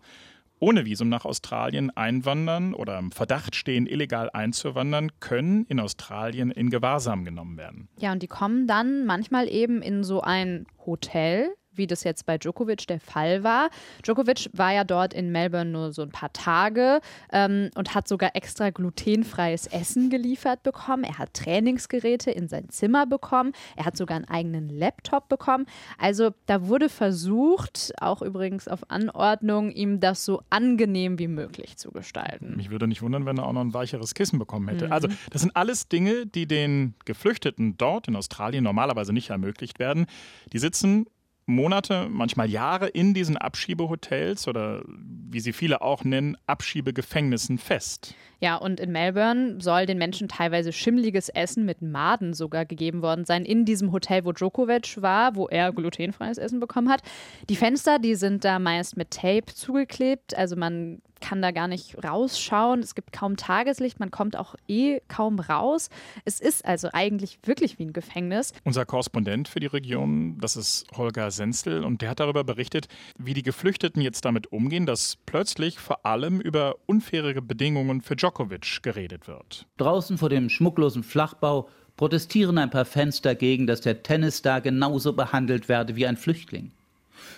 ohne 0.61 0.85
Visum 0.85 1.09
nach 1.09 1.25
Australien 1.25 1.89
einwandern 1.89 2.73
oder 2.73 2.97
im 2.99 3.11
Verdacht 3.11 3.55
stehen, 3.55 3.87
illegal 3.87 4.29
einzuwandern, 4.31 5.11
können 5.19 5.65
in 5.65 5.79
Australien 5.79 6.51
in 6.51 6.69
Gewahrsam 6.69 7.25
genommen 7.25 7.57
werden. 7.57 7.89
Ja, 7.97 8.11
und 8.13 8.21
die 8.23 8.27
kommen 8.27 8.67
dann 8.67 9.05
manchmal 9.05 9.49
eben 9.49 9.81
in 9.81 10.03
so 10.03 10.21
ein 10.21 10.67
Hotel, 10.85 11.49
wie 11.73 11.87
das 11.87 12.03
jetzt 12.03 12.25
bei 12.25 12.37
Djokovic 12.37 12.87
der 12.87 12.99
Fall 12.99 13.43
war. 13.43 13.69
Djokovic 14.03 14.49
war 14.53 14.73
ja 14.73 14.83
dort 14.83 15.13
in 15.13 15.31
Melbourne 15.31 15.71
nur 15.71 15.93
so 15.93 16.01
ein 16.01 16.09
paar 16.09 16.33
Tage 16.33 17.01
ähm, 17.31 17.69
und 17.75 17.95
hat 17.95 18.07
sogar 18.07 18.35
extra 18.35 18.69
glutenfreies 18.69 19.67
Essen 19.67 20.09
geliefert 20.09 20.63
bekommen. 20.63 21.03
Er 21.03 21.17
hat 21.17 21.33
Trainingsgeräte 21.33 22.31
in 22.31 22.47
sein 22.47 22.69
Zimmer 22.69 23.05
bekommen. 23.05 23.53
Er 23.75 23.85
hat 23.85 23.97
sogar 23.97 24.17
einen 24.17 24.27
eigenen 24.27 24.69
Laptop 24.69 25.29
bekommen. 25.29 25.65
Also 25.97 26.31
da 26.45 26.67
wurde 26.67 26.89
versucht, 26.89 27.93
auch 27.99 28.21
übrigens 28.21 28.67
auf 28.67 28.89
Anordnung, 28.89 29.71
ihm 29.71 29.99
das 29.99 30.25
so 30.25 30.41
angenehm 30.49 31.19
wie 31.19 31.27
möglich 31.27 31.77
zu 31.77 31.91
gestalten. 31.91 32.55
Mich 32.57 32.69
würde 32.69 32.87
nicht 32.87 33.01
wundern, 33.01 33.25
wenn 33.25 33.37
er 33.37 33.47
auch 33.47 33.53
noch 33.53 33.61
ein 33.61 33.73
weicheres 33.73 34.13
Kissen 34.13 34.39
bekommen 34.39 34.67
hätte. 34.67 34.87
Mhm. 34.87 34.91
Also 34.91 35.07
das 35.29 35.41
sind 35.41 35.55
alles 35.55 35.87
Dinge, 35.87 36.25
die 36.25 36.47
den 36.47 36.95
Geflüchteten 37.05 37.77
dort 37.77 38.07
in 38.07 38.15
Australien 38.15 38.63
normalerweise 38.63 39.13
nicht 39.13 39.29
ermöglicht 39.29 39.79
werden. 39.79 40.05
Die 40.51 40.59
sitzen 40.59 41.05
Monate, 41.51 42.07
manchmal 42.09 42.49
Jahre 42.49 42.87
in 42.87 43.13
diesen 43.13 43.37
Abschiebehotels 43.37 44.47
oder 44.47 44.83
wie 44.85 45.39
sie 45.39 45.53
viele 45.53 45.81
auch 45.81 46.03
nennen, 46.03 46.37
Abschiebegefängnissen 46.47 47.57
fest. 47.57 48.15
Ja, 48.39 48.55
und 48.55 48.79
in 48.79 48.91
Melbourne 48.91 49.61
soll 49.61 49.85
den 49.85 49.99
Menschen 49.99 50.27
teilweise 50.27 50.73
schimmliges 50.73 51.29
Essen 51.29 51.63
mit 51.63 51.83
Maden 51.83 52.33
sogar 52.33 52.65
gegeben 52.65 53.03
worden 53.03 53.23
sein 53.23 53.45
in 53.45 53.65
diesem 53.65 53.91
Hotel, 53.91 54.25
wo 54.25 54.31
Djokovic 54.31 54.99
war, 55.01 55.35
wo 55.35 55.47
er 55.47 55.71
glutenfreies 55.71 56.39
Essen 56.39 56.59
bekommen 56.59 56.89
hat. 56.89 57.03
Die 57.49 57.55
Fenster, 57.55 57.99
die 57.99 58.15
sind 58.15 58.43
da 58.43 58.57
meist 58.57 58.97
mit 58.97 59.11
Tape 59.11 59.53
zugeklebt, 59.53 60.35
also 60.35 60.55
man 60.55 61.01
kann 61.21 61.41
da 61.41 61.51
gar 61.51 61.67
nicht 61.67 62.03
rausschauen. 62.03 62.79
Es 62.81 62.95
gibt 62.95 63.13
kaum 63.13 63.37
Tageslicht, 63.37 63.99
man 63.99 64.11
kommt 64.11 64.35
auch 64.35 64.55
eh 64.67 64.99
kaum 65.07 65.39
raus. 65.39 65.89
Es 66.25 66.39
ist 66.39 66.65
also 66.65 66.89
eigentlich 66.91 67.39
wirklich 67.43 67.79
wie 67.79 67.85
ein 67.85 67.93
Gefängnis. 67.93 68.53
Unser 68.63 68.85
Korrespondent 68.85 69.47
für 69.47 69.59
die 69.59 69.67
Region, 69.67 70.37
das 70.39 70.57
ist 70.57 70.85
Holger 70.97 71.31
Senzel, 71.31 71.83
und 71.83 72.01
der 72.01 72.09
hat 72.09 72.19
darüber 72.19 72.43
berichtet, 72.43 72.87
wie 73.17 73.33
die 73.33 73.43
Geflüchteten 73.43 74.01
jetzt 74.01 74.25
damit 74.25 74.51
umgehen, 74.51 74.85
dass 74.85 75.17
plötzlich 75.25 75.79
vor 75.79 76.05
allem 76.05 76.41
über 76.41 76.75
unfaire 76.87 77.41
Bedingungen 77.41 78.01
für 78.01 78.15
Djokovic 78.15 78.81
geredet 78.81 79.27
wird. 79.27 79.67
Draußen 79.77 80.17
vor 80.17 80.29
dem 80.29 80.49
schmucklosen 80.49 81.03
Flachbau 81.03 81.69
protestieren 81.97 82.57
ein 82.57 82.69
paar 82.69 82.85
Fans 82.85 83.21
dagegen, 83.21 83.67
dass 83.67 83.81
der 83.81 84.03
Tennisstar 84.03 84.61
genauso 84.61 85.13
behandelt 85.13 85.69
werde 85.69 85.95
wie 85.95 86.07
ein 86.07 86.17
Flüchtling. 86.17 86.71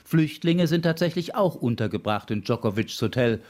Flüchtlinge 0.05 0.67
sind 0.67 0.83
tatsächlich 0.83 1.35
auch 1.35 1.55
untergebracht 1.55 2.31
in 2.31 2.43
Djokovics 2.43 3.01
Hotel 3.01 3.41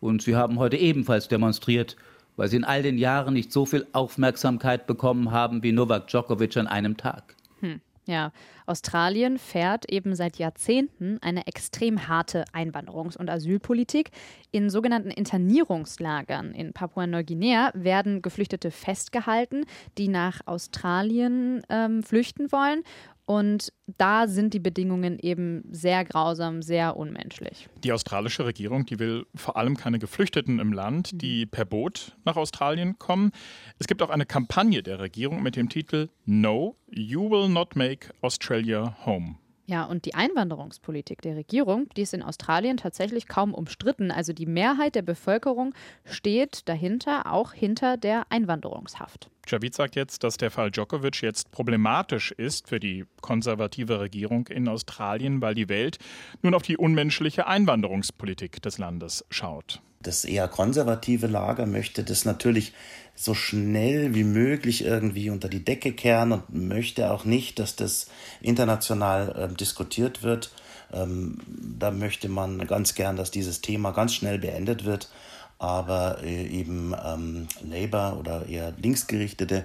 und 0.00 0.22
sie 0.22 0.36
haben 0.36 0.58
heute 0.58 0.76
ebenfalls 0.76 1.28
demonstriert, 1.28 1.96
weil 2.36 2.48
sie 2.48 2.56
in 2.56 2.64
all 2.64 2.82
den 2.82 2.98
Jahren 2.98 3.34
nicht 3.34 3.52
so 3.52 3.66
viel 3.66 3.86
Aufmerksamkeit 3.92 4.86
bekommen 4.86 5.30
haben 5.32 5.62
wie 5.62 5.72
Novak 5.72 6.06
Djokovic 6.08 6.56
an 6.56 6.66
einem 6.66 6.96
Tag. 6.96 7.34
Hm. 7.60 7.80
Ja, 8.08 8.32
Australien 8.64 9.36
fährt 9.36 9.92
eben 9.92 10.14
seit 10.14 10.38
Jahrzehnten 10.38 11.18
eine 11.20 11.46
extrem 11.46 12.08
harte 12.08 12.44
Einwanderungs- 12.54 13.18
und 13.18 13.28
Asylpolitik. 13.28 14.12
In 14.50 14.70
sogenannten 14.70 15.10
Internierungslagern 15.10 16.52
in 16.52 16.72
Papua-Neuguinea 16.72 17.70
werden 17.74 18.22
Geflüchtete 18.22 18.70
festgehalten, 18.70 19.66
die 19.98 20.08
nach 20.08 20.40
Australien 20.46 21.60
ähm, 21.68 22.02
flüchten 22.02 22.50
wollen. 22.50 22.82
Und 23.28 23.74
da 23.98 24.26
sind 24.26 24.54
die 24.54 24.58
Bedingungen 24.58 25.18
eben 25.18 25.62
sehr 25.70 26.02
grausam, 26.06 26.62
sehr 26.62 26.96
unmenschlich. 26.96 27.68
Die 27.84 27.92
australische 27.92 28.46
Regierung, 28.46 28.86
die 28.86 28.98
will 28.98 29.26
vor 29.34 29.58
allem 29.58 29.76
keine 29.76 29.98
Geflüchteten 29.98 30.58
im 30.58 30.72
Land, 30.72 31.10
die 31.20 31.44
per 31.44 31.66
Boot 31.66 32.16
nach 32.24 32.36
Australien 32.36 32.98
kommen. 32.98 33.32
Es 33.78 33.86
gibt 33.86 34.00
auch 34.00 34.08
eine 34.08 34.24
Kampagne 34.24 34.82
der 34.82 35.00
Regierung 35.00 35.42
mit 35.42 35.56
dem 35.56 35.68
Titel 35.68 36.08
No, 36.24 36.76
You 36.90 37.30
Will 37.30 37.50
Not 37.50 37.76
Make 37.76 38.14
Australia 38.22 38.96
Home. 39.04 39.36
Ja, 39.70 39.84
und 39.84 40.06
die 40.06 40.14
Einwanderungspolitik 40.14 41.20
der 41.20 41.36
Regierung, 41.36 41.90
die 41.94 42.00
ist 42.00 42.14
in 42.14 42.22
Australien 42.22 42.78
tatsächlich 42.78 43.28
kaum 43.28 43.52
umstritten. 43.52 44.10
Also 44.10 44.32
die 44.32 44.46
Mehrheit 44.46 44.94
der 44.94 45.02
Bevölkerung 45.02 45.74
steht 46.06 46.66
dahinter, 46.70 47.30
auch 47.30 47.52
hinter 47.52 47.98
der 47.98 48.24
Einwanderungshaft. 48.30 49.28
Javid 49.46 49.74
sagt 49.74 49.94
jetzt, 49.94 50.24
dass 50.24 50.38
der 50.38 50.50
Fall 50.50 50.70
Djokovic 50.70 51.20
jetzt 51.20 51.50
problematisch 51.50 52.32
ist 52.32 52.66
für 52.66 52.80
die 52.80 53.04
konservative 53.20 54.00
Regierung 54.00 54.46
in 54.46 54.68
Australien, 54.68 55.42
weil 55.42 55.54
die 55.54 55.68
Welt 55.68 55.98
nun 56.40 56.54
auf 56.54 56.62
die 56.62 56.78
unmenschliche 56.78 57.46
Einwanderungspolitik 57.46 58.62
des 58.62 58.78
Landes 58.78 59.26
schaut. 59.28 59.82
Das 60.00 60.24
eher 60.24 60.46
konservative 60.48 61.26
Lager 61.26 61.66
möchte 61.66 62.04
das 62.04 62.24
natürlich 62.24 62.72
so 63.16 63.34
schnell 63.34 64.14
wie 64.14 64.22
möglich 64.22 64.84
irgendwie 64.84 65.30
unter 65.30 65.48
die 65.48 65.64
Decke 65.64 65.92
kehren 65.92 66.30
und 66.30 66.54
möchte 66.54 67.10
auch 67.10 67.24
nicht, 67.24 67.58
dass 67.58 67.74
das 67.74 68.06
international 68.40 69.50
äh, 69.50 69.56
diskutiert 69.56 70.22
wird. 70.22 70.52
Ähm, 70.92 71.38
da 71.78 71.90
möchte 71.90 72.28
man 72.28 72.64
ganz 72.66 72.94
gern, 72.94 73.16
dass 73.16 73.32
dieses 73.32 73.60
Thema 73.60 73.90
ganz 73.90 74.14
schnell 74.14 74.38
beendet 74.38 74.84
wird. 74.84 75.10
Aber 75.58 76.22
äh, 76.22 76.46
eben 76.46 76.94
ähm, 77.04 77.48
Labour 77.68 78.18
oder 78.20 78.46
eher 78.46 78.72
linksgerichtete, 78.80 79.64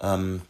ähm, 0.00 0.42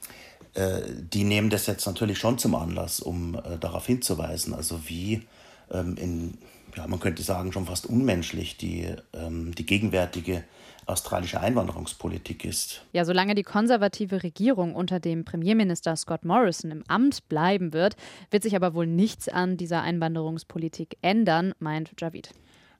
äh, 0.52 0.82
die 0.94 1.24
nehmen 1.24 1.48
das 1.48 1.66
jetzt 1.66 1.86
natürlich 1.86 2.18
schon 2.18 2.36
zum 2.36 2.54
Anlass, 2.54 3.00
um 3.00 3.34
äh, 3.36 3.56
darauf 3.58 3.86
hinzuweisen, 3.86 4.52
also 4.52 4.86
wie 4.88 5.22
ähm, 5.70 5.96
in 5.96 6.38
ja, 6.76 6.86
man 6.86 7.00
könnte 7.00 7.22
sagen, 7.22 7.52
schon 7.52 7.66
fast 7.66 7.86
unmenschlich 7.86 8.56
die, 8.56 8.94
ähm, 9.12 9.54
die 9.54 9.66
gegenwärtige 9.66 10.44
australische 10.86 11.40
Einwanderungspolitik 11.40 12.44
ist. 12.44 12.84
Ja, 12.92 13.04
solange 13.04 13.34
die 13.34 13.42
konservative 13.44 14.22
Regierung 14.22 14.74
unter 14.74 15.00
dem 15.00 15.24
Premierminister 15.24 15.94
Scott 15.96 16.24
Morrison 16.24 16.70
im 16.70 16.84
Amt 16.88 17.28
bleiben 17.28 17.72
wird, 17.72 17.96
wird 18.30 18.42
sich 18.42 18.56
aber 18.56 18.74
wohl 18.74 18.86
nichts 18.86 19.28
an 19.28 19.56
dieser 19.56 19.82
Einwanderungspolitik 19.82 20.96
ändern, 21.02 21.54
meint 21.60 21.92
Javid. 21.98 22.30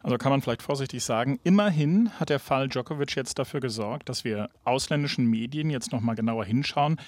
Also 0.02 0.18
kann 0.18 0.32
man 0.32 0.42
vielleicht 0.42 0.62
vorsichtig 0.62 1.04
sagen, 1.04 1.38
immerhin 1.44 2.10
hat 2.18 2.28
der 2.28 2.40
Fall 2.40 2.68
Djokovic 2.68 3.14
jetzt 3.14 3.38
dafür 3.38 3.60
gesorgt, 3.60 4.08
dass 4.08 4.24
wir 4.24 4.50
ausländischen 4.64 5.26
Medien 5.26 5.70
jetzt 5.70 5.92
noch 5.92 6.00
mal 6.00 6.14
genauer 6.14 6.44
hinschauen, 6.44 6.98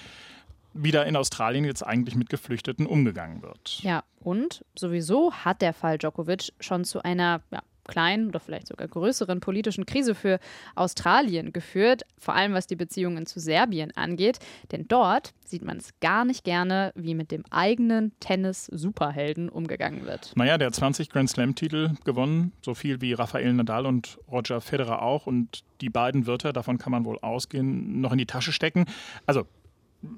wie 0.75 0.91
da 0.91 1.03
in 1.03 1.15
Australien 1.15 1.65
jetzt 1.65 1.83
eigentlich 1.83 2.15
mit 2.15 2.29
Geflüchteten 2.29 2.85
umgegangen 2.85 3.41
wird. 3.41 3.79
Ja, 3.81 4.03
und 4.19 4.63
sowieso 4.77 5.33
hat 5.33 5.61
der 5.61 5.73
Fall 5.73 5.97
Djokovic 5.97 6.51
schon 6.59 6.83
zu 6.83 7.01
einer 7.01 7.41
ja, 7.51 7.61
kleinen 7.87 8.27
oder 8.27 8.39
vielleicht 8.39 8.67
sogar 8.67 8.87
größeren 8.87 9.39
politischen 9.39 9.85
Krise 9.85 10.15
für 10.15 10.39
Australien 10.75 11.53
geführt, 11.53 12.03
vor 12.17 12.35
allem 12.35 12.53
was 12.53 12.67
die 12.67 12.75
Beziehungen 12.75 13.25
zu 13.25 13.39
Serbien 13.39 13.95
angeht. 13.95 14.39
Denn 14.71 14.87
dort 14.87 15.33
sieht 15.45 15.63
man 15.63 15.77
es 15.77 15.91
gar 16.01 16.25
nicht 16.25 16.43
gerne, 16.43 16.91
wie 16.95 17.15
mit 17.15 17.31
dem 17.31 17.43
eigenen 17.51 18.11
Tennis-Superhelden 18.19 19.49
umgegangen 19.49 20.05
wird. 20.05 20.33
Naja, 20.35 20.57
der 20.57 20.67
hat 20.67 20.75
20 20.75 21.09
Grand 21.09 21.29
Slam-Titel 21.29 21.91
gewonnen, 22.03 22.51
so 22.61 22.73
viel 22.73 23.01
wie 23.01 23.13
Rafael 23.13 23.53
Nadal 23.53 23.85
und 23.85 24.17
Roger 24.29 24.59
Federer 24.61 25.01
auch. 25.01 25.27
Und 25.27 25.63
die 25.81 25.89
beiden 25.89 26.27
Wörter, 26.27 26.51
davon 26.51 26.77
kann 26.77 26.91
man 26.91 27.05
wohl 27.05 27.19
ausgehen, 27.19 28.01
noch 28.01 28.11
in 28.11 28.17
die 28.17 28.25
Tasche 28.25 28.51
stecken. 28.51 28.85
Also 29.25 29.47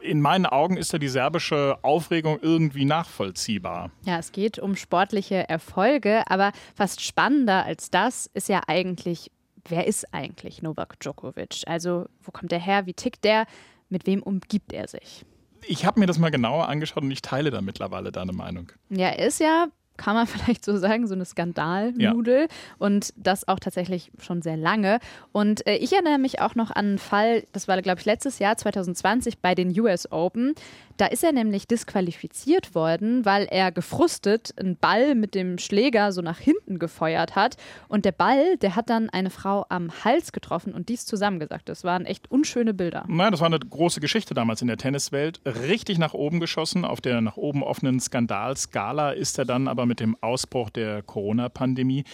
in 0.02 0.22
meinen 0.22 0.46
Augen 0.46 0.78
ist 0.78 0.94
ja 0.94 1.00
die 1.00 1.08
serbische 1.08 1.78
Aufregung 1.82 2.40
irgendwie 2.42 2.86
nachvollziehbar. 2.86 3.92
Ja, 4.06 4.20
es 4.20 4.32
geht 4.32 4.60
um 4.60 4.76
sportliche 4.76 5.48
Erfolge, 5.50 6.24
aber 6.30 6.52
fast 6.76 7.02
spannender 7.02 7.66
als 7.66 7.90
das 7.90 8.30
ist 8.34 8.50
ja 8.50 8.62
eigentlich, 8.68 9.32
wer 9.68 9.88
ist 9.88 10.14
eigentlich 10.14 10.62
Novak 10.62 11.00
Djokovic? 11.00 11.64
Also, 11.66 12.06
wo 12.22 12.32
kommt 12.32 12.52
er 12.52 12.60
her? 12.60 12.86
Wie 12.86 12.94
tickt 12.94 13.24
der? 13.24 13.46
Mit 13.90 14.06
wem 14.06 14.22
umgibt 14.22 14.74
er 14.74 14.88
sich? 14.88 15.26
Ich 15.66 15.86
habe 15.86 16.00
mir 16.00 16.06
das 16.06 16.20
mal 16.20 16.30
genauer 16.30 16.68
angeschaut 16.70 17.04
und 17.04 17.12
ich 17.12 17.22
teile 17.22 17.52
da 17.52 17.62
mittlerweile 17.62 18.12
deine 18.12 18.34
Meinung. 18.34 18.72
Ja, 18.90 19.08
er 19.08 19.28
ist 19.28 19.40
ja 19.40 19.68
kann 19.98 20.16
man 20.16 20.28
vielleicht 20.28 20.64
so 20.64 20.78
sagen, 20.78 21.08
so 21.08 21.16
eine 21.16 21.26
Skandalnudel. 21.26 22.42
Ja. 22.42 22.48
Und 22.78 23.14
das 23.18 23.48
auch 23.48 23.60
tatsächlich 23.60 24.12
schon 24.20 24.42
sehr 24.42 24.58
lange. 24.58 25.00
Und 25.32 25.66
äh, 25.68 25.76
ich 25.78 25.94
erinnere 25.94 26.18
mich 26.18 26.40
auch 26.42 26.56
noch 26.56 26.72
an 26.72 26.86
einen 26.86 26.98
Fall, 26.98 27.44
das 27.52 27.68
war, 27.68 27.82
glaube 27.82 28.00
ich, 28.00 28.06
letztes 28.06 28.40
Jahr, 28.40 28.58
2020, 28.58 29.40
bei 29.40 29.56
den 29.56 29.78
US 29.80 30.12
Open. 30.12 30.56
Da 30.98 31.06
ist 31.06 31.24
er 31.24 31.32
nämlich 31.32 31.68
disqualifiziert 31.68 32.74
worden, 32.74 33.24
weil 33.24 33.48
er 33.52 33.72
gefrustet 33.72 34.54
einen 34.58 34.78
Ball 34.78 35.14
mit 35.14 35.36
dem 35.36 35.60
Schläger 35.60 36.12
so 36.12 36.22
nach 36.22 36.40
hinten 36.40 36.80
gefeuert 36.80 37.36
hat. 37.36 37.56
Und 37.88 38.04
der 38.04 38.12
Ball, 38.12 38.58
der 38.58 38.76
hat 38.76 38.90
dann 38.90 39.10
eine 39.12 39.30
Frau 39.30 39.66
am 39.70 39.92
Hals 40.04 40.32
getroffen 40.32 40.74
und 40.74 40.90
dies 40.90 41.06
zusammengesagt. 41.06 41.70
Das 41.70 41.84
waren 41.84 42.06
echt 42.06 42.32
unschöne 42.32 42.74
Bilder. 42.74 43.06
Nein, 43.08 43.32
das 43.32 43.42
war 43.42 43.48
eine 43.48 43.60
große 43.60 44.00
Geschichte 44.00 44.34
damals 44.34 44.64
in 44.64 44.68
der 44.68 44.78
Tenniswelt. 44.78 45.40
Richtig 45.46 46.00
nach 46.00 46.16
oben 46.16 46.40
geschossen. 46.40 46.84
Auf 46.84 47.00
der 47.00 47.22
nach 47.22 47.38
oben 47.38 47.62
offenen 47.62 48.00
Skandalskala 48.00 49.12
ist 49.12 49.38
er 49.38 49.46
dann 49.46 49.68
aber 49.68 49.86
mit 49.86 50.00
dem 50.00 50.18
Ausbruch 50.22 50.72
der 50.72 51.04
Corona-Pandemie 51.04 52.06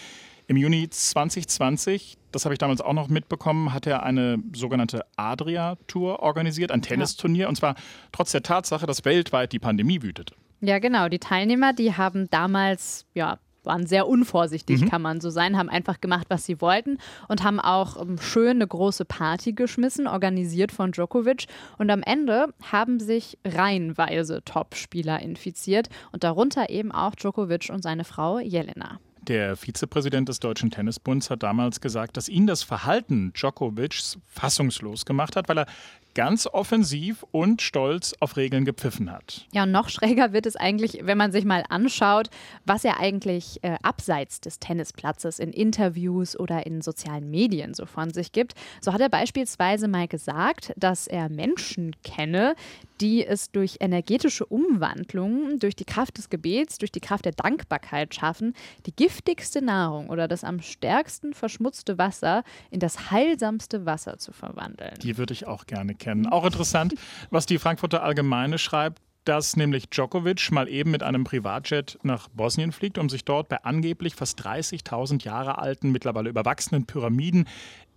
im 0.47 0.57
Juni 0.57 0.89
2020, 0.89 2.17
das 2.31 2.45
habe 2.45 2.53
ich 2.53 2.59
damals 2.59 2.81
auch 2.81 2.93
noch 2.93 3.07
mitbekommen, 3.07 3.73
hat 3.73 3.87
er 3.87 4.03
eine 4.03 4.37
sogenannte 4.53 5.05
Adria-Tour 5.15 6.19
organisiert, 6.19 6.71
ein 6.71 6.81
Tennisturnier, 6.81 7.43
ja. 7.43 7.49
und 7.49 7.55
zwar 7.55 7.75
trotz 8.11 8.31
der 8.31 8.43
Tatsache, 8.43 8.85
dass 8.85 9.05
weltweit 9.05 9.51
die 9.51 9.59
Pandemie 9.59 10.01
wütete. 10.01 10.35
Ja, 10.61 10.79
genau. 10.79 11.09
Die 11.09 11.19
Teilnehmer, 11.19 11.73
die 11.73 11.93
haben 11.95 12.29
damals 12.29 13.05
ja 13.13 13.37
waren 13.63 13.85
sehr 13.85 14.07
unvorsichtig, 14.07 14.81
mhm. 14.81 14.89
kann 14.89 15.01
man 15.01 15.21
so 15.21 15.29
sein, 15.29 15.57
haben 15.57 15.69
einfach 15.69 16.01
gemacht, 16.01 16.27
was 16.29 16.45
sie 16.45 16.61
wollten 16.61 16.97
und 17.27 17.43
haben 17.43 17.59
auch 17.59 17.95
um, 17.95 18.11
ähm, 18.11 18.17
schön 18.19 18.57
eine 18.57 18.67
große 18.67 19.05
Party 19.05 19.53
geschmissen, 19.53 20.07
organisiert 20.07 20.71
von 20.71 20.91
Djokovic. 20.91 21.45
Und 21.77 21.89
am 21.89 22.03
Ende 22.03 22.53
haben 22.61 22.99
sich 22.99 23.37
reihenweise 23.45 24.43
Top-Spieler 24.43 25.21
infiziert 25.21 25.89
und 26.11 26.23
darunter 26.23 26.69
eben 26.69 26.91
auch 26.91 27.15
Djokovic 27.15 27.69
und 27.71 27.83
seine 27.83 28.03
Frau 28.03 28.39
Jelena. 28.39 28.99
Der 29.27 29.55
Vizepräsident 29.55 30.27
des 30.27 30.41
Deutschen 30.41 30.69
Tennisbunds 30.69 31.29
hat 31.29 31.43
damals 31.43 31.79
gesagt, 31.79 32.17
dass 32.17 32.27
ihn 32.27 32.45
das 32.45 32.61
Verhalten 32.61 33.31
Djokovics 33.31 34.17
fassungslos 34.27 35.05
gemacht 35.05 35.37
hat, 35.37 35.47
weil 35.47 35.59
er 35.59 35.65
ganz 36.13 36.47
offensiv 36.47 37.25
und 37.31 37.61
stolz 37.61 38.13
auf 38.19 38.37
Regeln 38.37 38.65
gepfiffen 38.65 39.11
hat. 39.11 39.47
Ja, 39.51 39.63
und 39.63 39.71
noch 39.71 39.89
schräger 39.89 40.33
wird 40.33 40.45
es 40.45 40.55
eigentlich, 40.55 40.99
wenn 41.03 41.17
man 41.17 41.31
sich 41.31 41.45
mal 41.45 41.63
anschaut, 41.69 42.29
was 42.65 42.85
er 42.85 42.99
eigentlich 42.99 43.63
äh, 43.63 43.77
abseits 43.81 44.41
des 44.41 44.59
Tennisplatzes 44.59 45.39
in 45.39 45.51
Interviews 45.51 46.37
oder 46.39 46.65
in 46.65 46.81
sozialen 46.81 47.29
Medien 47.29 47.73
so 47.73 47.85
von 47.85 48.11
sich 48.13 48.31
gibt. 48.31 48.53
So 48.81 48.93
hat 48.93 49.01
er 49.01 49.09
beispielsweise 49.09 49.87
mal 49.87 50.07
gesagt, 50.07 50.73
dass 50.77 51.07
er 51.07 51.29
Menschen 51.29 51.95
kenne, 52.03 52.55
die 53.01 53.25
es 53.25 53.51
durch 53.51 53.77
energetische 53.79 54.45
Umwandlung, 54.45 55.59
durch 55.59 55.75
die 55.75 55.83
Kraft 55.83 56.17
des 56.17 56.29
Gebets, 56.29 56.77
durch 56.77 56.91
die 56.91 57.01
Kraft 57.01 57.25
der 57.25 57.33
Dankbarkeit 57.33 58.15
schaffen, 58.15 58.53
die 58.85 58.95
giftigste 58.95 59.61
Nahrung 59.61 60.09
oder 60.09 60.27
das 60.27 60.43
am 60.43 60.61
stärksten 60.61 61.33
verschmutzte 61.33 61.97
Wasser 61.97 62.43
in 62.71 62.79
das 62.79 63.11
heilsamste 63.11 63.85
Wasser 63.85 64.19
zu 64.19 64.31
verwandeln. 64.31 64.93
Die 65.01 65.17
würde 65.17 65.33
ich 65.33 65.47
auch 65.47 65.65
gerne 65.65 65.95
kennen. 65.95 66.02
Auch 66.27 66.45
interessant, 66.45 66.95
was 67.29 67.45
die 67.45 67.59
Frankfurter 67.59 68.03
Allgemeine 68.03 68.57
schreibt. 68.57 69.01
dass 69.25 69.55
nämlich 69.55 69.89
Djokovic 69.89 70.51
mal 70.51 70.67
eben 70.67 70.91
mit 70.91 71.01
einem 71.01 71.23
Privatjet 71.23 71.97
nach 72.03 72.27
Bosnien 72.27 72.73
fliegt, 72.73 72.97
um 72.97 73.07
sich 73.07 73.23
dort 73.23 73.47
bei 73.47 73.63
angeblich 73.63 74.15
fast 74.15 74.45
30.000 74.45 75.23
Jahre 75.23 75.59
alten, 75.59 75.93
mittlerweile 75.93 76.29
überwachsenen 76.29 76.85
Pyramiden 76.85 77.47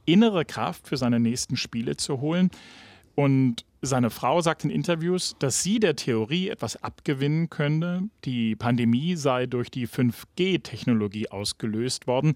innere 0.05 0.45
Kraft 0.45 0.87
für 0.87 0.97
seine 0.97 1.19
nächsten 1.19 1.57
Spiele 1.57 1.97
zu 1.97 2.21
holen. 2.21 2.51
Und 3.17 3.65
seine 3.83 4.11
Frau 4.11 4.41
sagt 4.41 4.65
in 4.65 4.71
Interviews, 4.71 5.37
dass 5.39 5.63
sie 5.63 5.81
der 5.81 5.97
Theorie 5.97 6.49
etwas 6.49 6.83
abgewinnen 6.83 7.51
könnte. 7.51 8.03
Die 8.25 8.55
Pandemie 8.57 9.17
sei 9.17 9.47
durch 9.47 9.71
die 9.71 9.89
5G-Technologie 9.89 11.29
ausgelöst 11.31 12.07
worden. 12.07 12.35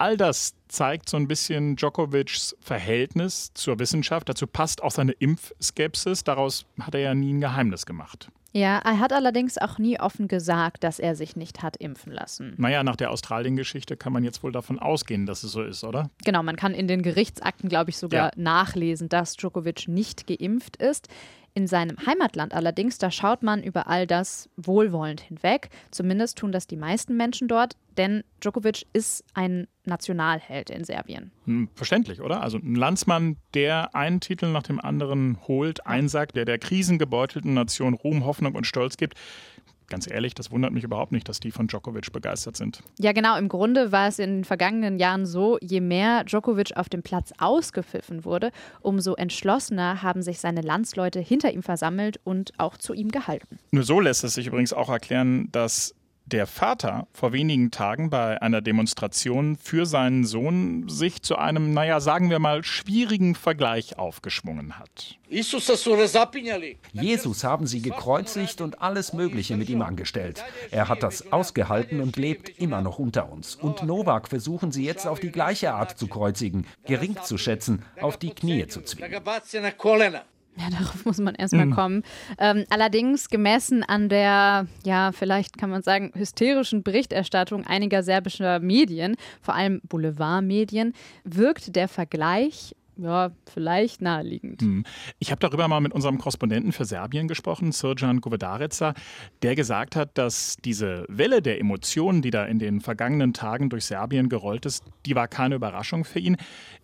All 0.00 0.16
das 0.16 0.54
zeigt 0.68 1.10
so 1.10 1.18
ein 1.18 1.28
bisschen 1.28 1.76
Djokovics 1.76 2.56
Verhältnis 2.62 3.50
zur 3.52 3.78
Wissenschaft. 3.78 4.30
Dazu 4.30 4.46
passt 4.46 4.82
auch 4.82 4.92
seine 4.92 5.12
Impfskepsis. 5.12 6.24
Daraus 6.24 6.64
hat 6.80 6.94
er 6.94 7.02
ja 7.02 7.14
nie 7.14 7.34
ein 7.34 7.40
Geheimnis 7.42 7.84
gemacht. 7.84 8.30
Ja, 8.52 8.78
er 8.78 8.98
hat 8.98 9.12
allerdings 9.12 9.58
auch 9.58 9.76
nie 9.76 10.00
offen 10.00 10.26
gesagt, 10.26 10.84
dass 10.84 11.00
er 11.00 11.14
sich 11.14 11.36
nicht 11.36 11.62
hat 11.62 11.76
impfen 11.76 12.12
lassen. 12.12 12.54
Naja, 12.56 12.82
nach 12.82 12.96
der 12.96 13.10
Australien-Geschichte 13.10 13.98
kann 13.98 14.14
man 14.14 14.24
jetzt 14.24 14.42
wohl 14.42 14.52
davon 14.52 14.78
ausgehen, 14.78 15.26
dass 15.26 15.44
es 15.44 15.52
so 15.52 15.62
ist, 15.62 15.84
oder? 15.84 16.08
Genau, 16.24 16.42
man 16.42 16.56
kann 16.56 16.72
in 16.72 16.88
den 16.88 17.02
Gerichtsakten, 17.02 17.68
glaube 17.68 17.90
ich, 17.90 17.98
sogar 17.98 18.32
ja. 18.34 18.42
nachlesen, 18.42 19.10
dass 19.10 19.36
Djokovic 19.36 19.86
nicht 19.86 20.26
geimpft 20.26 20.76
ist. 20.76 21.08
In 21.54 21.66
seinem 21.66 21.96
Heimatland 22.06 22.54
allerdings, 22.54 22.98
da 22.98 23.10
schaut 23.10 23.42
man 23.42 23.62
über 23.62 23.88
all 23.88 24.06
das 24.06 24.48
wohlwollend 24.56 25.20
hinweg. 25.20 25.68
Zumindest 25.90 26.38
tun 26.38 26.52
das 26.52 26.66
die 26.66 26.76
meisten 26.76 27.16
Menschen 27.16 27.48
dort, 27.48 27.76
denn 27.96 28.22
Djokovic 28.40 28.86
ist 28.92 29.24
ein 29.34 29.66
Nationalheld 29.84 30.70
in 30.70 30.84
Serbien. 30.84 31.32
Hm, 31.46 31.68
verständlich, 31.74 32.20
oder? 32.20 32.42
Also 32.42 32.58
ein 32.58 32.74
Landsmann, 32.74 33.36
der 33.54 33.94
einen 33.94 34.20
Titel 34.20 34.46
nach 34.46 34.62
dem 34.62 34.80
anderen 34.80 35.38
holt, 35.48 35.86
einsagt, 35.86 36.36
der 36.36 36.44
der 36.44 36.58
krisengebeutelten 36.58 37.54
Nation 37.54 37.94
Ruhm, 37.94 38.24
Hoffnung 38.24 38.54
und 38.54 38.66
Stolz 38.66 38.96
gibt 38.96 39.14
ganz 39.90 40.10
ehrlich, 40.10 40.34
das 40.34 40.50
wundert 40.50 40.72
mich 40.72 40.84
überhaupt 40.84 41.12
nicht, 41.12 41.28
dass 41.28 41.40
die 41.40 41.50
von 41.50 41.66
Djokovic 41.66 42.12
begeistert 42.12 42.56
sind. 42.56 42.82
Ja, 42.98 43.12
genau. 43.12 43.36
Im 43.36 43.48
Grunde 43.48 43.92
war 43.92 44.08
es 44.08 44.18
in 44.18 44.36
den 44.36 44.44
vergangenen 44.44 44.98
Jahren 44.98 45.26
so, 45.26 45.58
je 45.60 45.80
mehr 45.80 46.24
Djokovic 46.24 46.76
auf 46.76 46.88
dem 46.88 47.02
Platz 47.02 47.32
ausgepfiffen 47.38 48.24
wurde, 48.24 48.50
umso 48.80 49.14
entschlossener 49.14 50.02
haben 50.02 50.22
sich 50.22 50.40
seine 50.40 50.62
Landsleute 50.62 51.20
hinter 51.20 51.52
ihm 51.52 51.62
versammelt 51.62 52.20
und 52.24 52.52
auch 52.58 52.76
zu 52.76 52.94
ihm 52.94 53.10
gehalten. 53.10 53.58
Nur 53.72 53.82
so 53.82 54.00
lässt 54.00 54.24
es 54.24 54.34
sich 54.34 54.46
übrigens 54.46 54.72
auch 54.72 54.88
erklären, 54.88 55.48
dass 55.52 55.94
der 56.32 56.46
Vater 56.46 57.06
vor 57.12 57.32
wenigen 57.32 57.70
Tagen 57.70 58.10
bei 58.10 58.40
einer 58.40 58.60
Demonstration 58.60 59.56
für 59.56 59.86
seinen 59.86 60.24
Sohn 60.24 60.88
sich 60.88 61.22
zu 61.22 61.36
einem, 61.36 61.72
naja, 61.72 62.00
sagen 62.00 62.30
wir 62.30 62.38
mal, 62.38 62.64
schwierigen 62.64 63.34
Vergleich 63.34 63.98
aufgeschwungen 63.98 64.78
hat. 64.78 65.18
Jesus 66.92 67.44
haben 67.44 67.66
sie 67.66 67.82
gekreuzigt 67.82 68.60
und 68.60 68.82
alles 68.82 69.12
Mögliche 69.12 69.56
mit 69.56 69.68
ihm 69.68 69.82
angestellt. 69.82 70.44
Er 70.70 70.88
hat 70.88 71.02
das 71.02 71.32
ausgehalten 71.32 72.00
und 72.00 72.16
lebt 72.16 72.48
immer 72.58 72.80
noch 72.80 72.98
unter 72.98 73.30
uns. 73.30 73.54
Und 73.54 73.82
Novak 73.84 74.28
versuchen 74.28 74.72
sie 74.72 74.84
jetzt 74.84 75.06
auf 75.06 75.20
die 75.20 75.30
gleiche 75.30 75.72
Art 75.72 75.98
zu 75.98 76.08
kreuzigen, 76.08 76.66
gering 76.84 77.16
zu 77.22 77.38
schätzen, 77.38 77.84
auf 78.00 78.16
die 78.16 78.30
Knie 78.30 78.66
zu 78.66 78.82
zwingen. 78.82 79.22
Ja, 80.56 80.68
darauf 80.70 81.04
muss 81.04 81.18
man 81.18 81.34
erstmal 81.34 81.66
mhm. 81.66 81.74
kommen. 81.74 82.02
Ähm, 82.38 82.64
allerdings 82.70 83.28
gemessen 83.28 83.82
an 83.82 84.08
der, 84.08 84.66
ja, 84.84 85.12
vielleicht 85.12 85.56
kann 85.56 85.70
man 85.70 85.82
sagen, 85.82 86.12
hysterischen 86.14 86.82
Berichterstattung 86.82 87.66
einiger 87.66 88.02
serbischer 88.02 88.60
Medien, 88.60 89.16
vor 89.40 89.54
allem 89.54 89.80
Boulevardmedien, 89.88 90.92
wirkt 91.24 91.76
der 91.76 91.88
Vergleich 91.88 92.74
ja, 93.02 93.30
vielleicht 93.52 94.02
naheliegend. 94.02 94.60
Hm. 94.62 94.84
Ich 95.18 95.30
habe 95.30 95.40
darüber 95.40 95.68
mal 95.68 95.80
mit 95.80 95.92
unserem 95.92 96.18
Korrespondenten 96.18 96.72
für 96.72 96.84
Serbien 96.84 97.28
gesprochen, 97.28 97.72
Sirjan 97.72 98.20
Govedarica, 98.20 98.94
der 99.42 99.54
gesagt 99.54 99.96
hat, 99.96 100.16
dass 100.18 100.56
diese 100.64 101.04
Welle 101.08 101.42
der 101.42 101.60
Emotionen, 101.60 102.22
die 102.22 102.30
da 102.30 102.44
in 102.44 102.58
den 102.58 102.80
vergangenen 102.80 103.32
Tagen 103.32 103.70
durch 103.70 103.84
Serbien 103.84 104.28
gerollt 104.28 104.66
ist, 104.66 104.84
die 105.06 105.14
war 105.14 105.28
keine 105.28 105.54
Überraschung 105.54 106.04
für 106.04 106.18
ihn. 106.18 106.36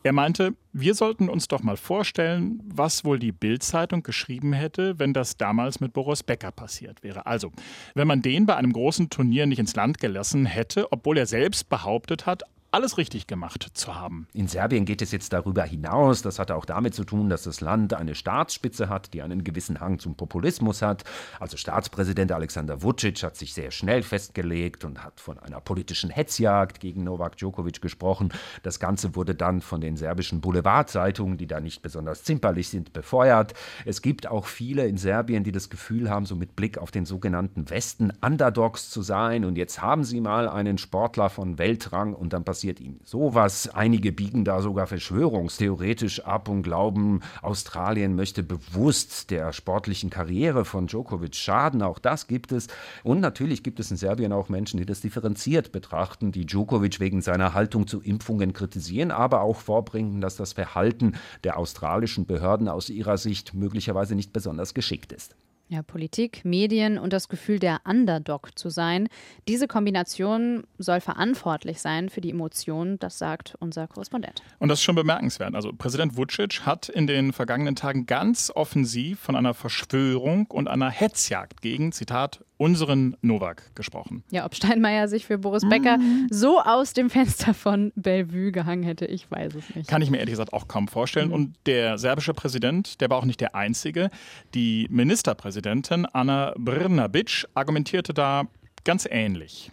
Er 0.03 0.13
meinte, 0.13 0.55
wir 0.73 0.95
sollten 0.95 1.29
uns 1.29 1.49
doch 1.49 1.63
mal 1.63 1.77
vorstellen, 1.77 2.61
was 2.65 3.05
wohl 3.05 3.19
die 3.19 3.33
Bild-Zeitung 3.33 4.03
geschrieben 4.03 4.53
hätte, 4.53 4.99
wenn 4.99 5.13
das 5.13 5.37
damals 5.37 5.81
mit 5.81 5.93
Boris 5.93 6.23
Becker 6.23 6.53
passiert 6.53 7.03
wäre. 7.03 7.27
Also, 7.27 7.51
wenn 7.95 8.07
man 8.07 8.23
den 8.23 8.47
bei 8.47 8.57
einem 8.57 8.73
großen 8.73 9.11
Turnier 9.11 9.47
nicht 9.47 9.59
ins 9.59 9.75
Land 9.75 9.99
gelassen 9.99 10.47
hätte, 10.47 10.93
obwohl 10.93 11.19
er 11.19 11.27
selbst 11.27 11.69
behauptet 11.69 12.27
hat, 12.27 12.43
alles 12.73 12.99
richtig 12.99 13.27
gemacht 13.27 13.71
zu 13.75 13.95
haben. 13.95 14.27
In 14.33 14.49
Serbien 14.49 14.85
geht 14.85 15.01
es 15.01 15.13
jetzt 15.13 15.33
darüber 15.33 15.63
hinaus. 15.63 16.23
Das 16.23 16.39
hat 16.39 16.51
auch 16.51 16.65
damit 16.65 16.95
zu 16.95 17.05
tun, 17.05 17.29
dass 17.29 17.45
das 17.45 17.61
Land 17.61 17.95
eine 17.95 18.15
Staatsspitze 18.15 18.89
hat, 18.89 19.15
die 19.15 19.23
einen 19.23 19.45
gewissen 19.45 19.81
Hang 19.81 19.99
zum 19.99 20.17
Populismus 20.17 20.83
hat. 20.83 21.05
Also 21.41 21.57
Staatspräsident 21.57 22.33
Alexander 22.33 22.83
Vucic 22.83 23.23
hat 23.23 23.37
sich 23.37 23.55
sehr 23.55 23.71
schnell 23.71 24.03
festgelegt 24.03 24.85
und 24.85 25.05
hat 25.05 25.21
von 25.21 25.39
einer 25.39 25.61
politischen 25.61 26.11
Hetzjagd 26.11 26.81
gegen 26.81 27.05
Novak 27.05 27.37
Djokovic 27.37 27.81
gesprochen. 27.81 28.33
Das 28.63 28.81
Ganze 28.81 29.15
wurde 29.15 29.35
dann 29.35 29.61
von 29.61 29.81
den 29.81 29.97
serbischen 29.97 30.41
Boulevardzeitungen, 30.41 31.39
die 31.39 31.47
da 31.47 31.61
nicht 31.61 31.83
besonders 31.83 32.25
zimperlich 32.25 32.69
sind, 32.69 32.93
befeuert. 32.93 33.55
Es 33.85 34.03
gibt 34.03 34.27
auch 34.27 34.47
viele 34.47 34.87
in 34.87 34.99
Serbien, 34.99 35.45
die 35.45 35.53
das 35.53 35.71
Gefühl 35.71 36.11
haben, 36.11 36.27
so 36.27 36.37
mit 36.37 36.57
Blick 36.57 36.79
auf 36.79 36.91
den 36.91 37.07
sogenannten 37.07 37.71
Westen 37.71 38.13
Underdogs 38.21 38.91
zu 38.91 39.03
sein. 39.03 39.45
Und 39.45 39.57
jetzt 39.57 39.81
haben 39.81 40.05
sie 40.05 40.21
mal 40.21 40.49
einen 40.49 40.79
Sportler 40.79 41.31
von 41.31 41.59
Weltrang 41.59 42.13
und 42.13 42.33
dann 42.33 42.45
passiert 42.45 42.56
passiert 42.57 42.81
ihm 42.81 43.01
sowas. 43.05 43.69
Einige 43.69 44.13
biegen 44.13 44.47
da 44.47 44.63
sogar 44.63 44.87
verschwörungstheoretisch 44.87 46.25
ab 46.25 46.49
und 46.49 46.63
glauben, 46.63 47.21
Australien 47.43 48.17
möchte 48.17 48.43
bewusst 48.43 49.31
der 49.31 49.53
sportlichen 49.53 50.09
Karriere 50.09 50.65
von 50.65 50.87
Djokovic 50.87 51.35
schaden. 51.35 51.83
Auch 51.83 51.99
das 51.99 52.29
gibt 52.29 52.53
es. 52.53 52.69
Und 53.05 53.21
natürlich 53.21 53.63
gibt 53.63 53.79
es 53.79 53.91
in 53.91 53.99
Serbien 53.99 54.33
auch 54.33 54.49
Menschen, 54.49 54.79
die 54.79 54.87
das 54.87 55.03
differenziert 55.03 55.71
betrachten, 55.71 56.33
die 56.33 56.47
Djokovic 56.47 56.99
wegen 56.99 57.21
seiner 57.21 57.53
Haltung 57.53 57.87
zu 57.87 58.01
Impfungen 58.01 58.55
kritisieren, 58.55 59.11
aber 59.11 59.43
auch 59.43 59.57
vorbringen, 59.57 60.23
dass 60.23 60.37
das 60.37 60.55
Verhalten 60.55 61.13
der 61.45 61.59
australischen 61.59 62.25
Behörden 62.25 62.69
aus 62.69 62.89
ihrer 62.89 63.19
Sicht 63.19 63.53
möglicherweise 63.53 64.15
nicht 64.15 64.33
besonders 64.33 64.73
geschickt 64.73 65.13
ist. 65.13 65.37
Ja, 65.69 65.83
Politik, 65.83 66.45
Medien 66.45 66.97
und 66.97 67.13
das 67.13 67.29
Gefühl 67.29 67.59
der 67.59 67.81
Underdog 67.85 68.57
zu 68.57 68.71
sein. 68.71 69.09
Diese 69.49 69.67
Kombination 69.67 70.63
soll 70.79 71.01
verantwortlich 71.01 71.81
sein 71.81 72.09
für 72.09 72.21
die 72.21 72.31
Emotionen, 72.31 73.01
das 73.01 73.19
sagt 73.19 73.57
unser 73.59 73.89
Korrespondent. 73.89 74.43
Und 74.61 74.69
das 74.69 74.79
ist 74.79 74.85
schon 74.85 74.95
bemerkenswert. 74.95 75.57
Also 75.57 75.73
Präsident 75.73 76.17
Vucic 76.17 76.65
hat 76.65 76.89
in 76.89 77.09
den 77.09 77.33
vergangenen 77.33 77.75
Tagen 77.75 78.07
ganz 78.07 78.53
offensiv 78.55 79.19
von 79.19 79.35
einer 79.35 79.55
Verschwörung 79.55 80.47
und 80.47 80.69
einer 80.69 80.91
Hetzjagd 80.91 81.63
gegen, 81.63 81.91
Zitat, 81.91 82.45
unseren 82.59 83.17
Novak 83.23 83.75
gesprochen. 83.75 84.25
Ja, 84.31 84.45
ob 84.45 84.55
Steinmeier 84.55 85.09
sich 85.09 85.27
für 85.27 85.39
Boris 85.39 85.69
Becker 85.69 85.99
mhm. 85.99 86.29
so 86.31 86.61
aus 86.61 86.93
dem 86.93 87.11
Fenster 87.11 87.55
von 87.55 87.93
Bellevue 87.97 88.53
gehangen 88.53 88.83
hätte, 88.83 89.07
ich 89.07 89.31
weiß 89.31 89.55
es 89.55 89.75
nicht. 89.75 89.89
Kann 89.89 90.03
ich 90.03 90.11
mir 90.11 90.19
ehrlich 90.19 90.33
gesagt 90.33 90.53
auch 90.53 90.69
kaum 90.69 90.89
vorstellen. 90.89 91.29
Mhm. 91.29 91.35
Und 91.35 91.55
der 91.67 91.99
serbische 91.99 92.35
Präsident, 92.35 93.01
der 93.01 93.11
war 93.11 93.19
auch 93.19 93.25
nicht 93.25 93.41
der 93.41 93.55
Einzige. 93.55 94.11
Die 94.55 94.87
Ministerpräsidentin 94.91 96.07
Anna 96.07 96.55
Brnabic 96.57 97.47
argumentierte 97.55 98.15
da 98.15 98.45
ganz 98.87 99.07
ähnlich. 99.11 99.73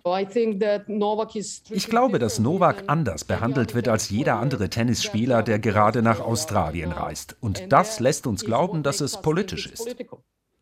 Ich 1.69 1.88
glaube, 1.88 2.19
dass 2.19 2.39
Novak 2.39 2.84
anders 2.88 3.24
behandelt 3.24 3.76
wird 3.76 3.88
als 3.88 4.10
jeder 4.10 4.39
andere 4.39 4.69
Tennisspieler, 4.69 5.43
der 5.43 5.60
gerade 5.60 6.02
nach 6.02 6.19
Australien 6.19 6.91
reist. 6.91 7.38
Und 7.39 7.72
das 7.72 8.00
lässt 8.00 8.28
uns 8.28 8.43
glauben, 8.43 8.84
dass 8.84 9.00
es 9.00 9.22
politisch 9.22 9.67
ist. 9.67 9.88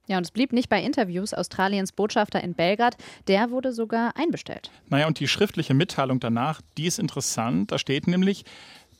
Ja, 0.08 0.18
und 0.18 0.24
es 0.24 0.32
blieb 0.32 0.52
nicht 0.52 0.68
bei 0.68 0.82
Interviews. 0.82 1.34
Australiens 1.34 1.92
Botschafter 1.92 2.44
in 2.44 2.54
Belgrad, 2.54 2.98
der 3.28 3.52
wurde 3.52 3.72
sogar 3.72 4.18
einbestellt. 4.18 4.72
Naja, 4.90 5.08
und 5.08 5.20
die 5.20 5.28
schriftliche 5.28 5.74
Mitteilung 5.74 6.20
danach, 6.20 6.62
die 6.78 6.88
ist 6.88 7.00
interessant. 7.00 7.72
Da 7.72 7.78
steht 7.78 8.08
nämlich, 8.08 8.44